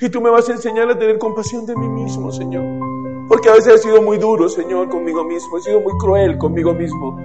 [0.00, 2.64] Y tú me vas a enseñar a tener compasión de mí mismo, Señor.
[3.28, 5.56] Porque a veces he sido muy duro, Señor, conmigo mismo.
[5.56, 7.16] He sido muy cruel conmigo mismo.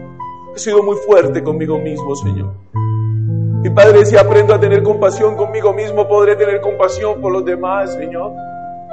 [0.55, 2.53] He sido muy fuerte conmigo mismo, Señor.
[3.63, 7.93] Y Padre, si aprendo a tener compasión conmigo mismo, podré tener compasión por los demás,
[7.93, 8.31] Señor.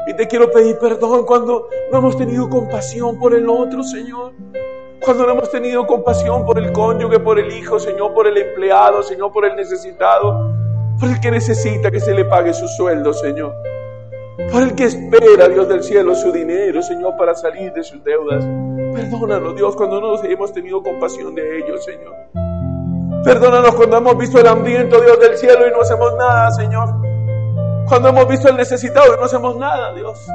[0.07, 4.33] Y te quiero pedir perdón cuando no hemos tenido compasión por el otro, Señor.
[5.01, 9.03] Cuando no hemos tenido compasión por el cónyuge, por el hijo, Señor, por el empleado,
[9.03, 10.53] Señor, por el necesitado,
[11.01, 13.55] por el que necesita que se le pague su sueldo, Señor.
[14.53, 18.45] Por el que espera, Dios del cielo, su dinero, Señor, para salir de sus deudas.
[18.95, 22.48] Perdónanos, Dios, cuando no hemos tenido compasión de ellos, Señor.
[23.25, 26.95] Perdónanos cuando hemos visto el hambriento, Dios del cielo, y no hacemos nada, Señor.
[27.89, 30.27] Cuando hemos visto al necesitado y no hacemos nada, Dios.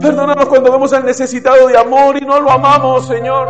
[0.00, 3.48] Perdónanos cuando vemos al necesitado de amor y no lo amamos, Señor.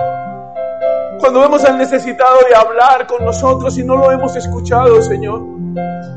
[1.18, 5.40] Cuando vemos al necesitado de hablar con nosotros y no lo hemos escuchado, Señor.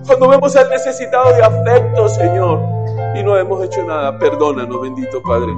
[0.06, 2.60] Cuando vemos al necesitado de afecto, Señor,
[3.16, 4.18] y no hemos hecho nada.
[4.20, 5.54] Perdónanos, bendito Padre.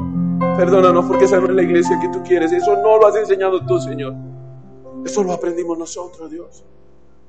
[0.58, 2.52] Perdónanos porque esa no es la iglesia que tú quieres.
[2.52, 4.14] Eso no lo has enseñado tú, Señor.
[5.06, 6.64] Eso lo aprendimos nosotros, Dios.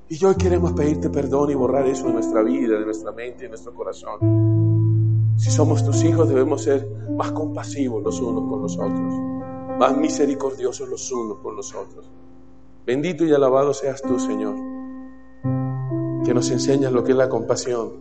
[0.09, 3.51] Y hoy queremos pedirte perdón y borrar eso de nuestra vida, de nuestra mente, de
[3.51, 5.35] nuestro corazón.
[5.37, 9.15] Si somos tus hijos debemos ser más compasivos los unos con los otros,
[9.79, 12.11] más misericordiosos los unos con los otros.
[12.85, 14.57] Bendito y alabado seas tú, Señor,
[16.25, 18.01] que nos enseñas lo que es la compasión,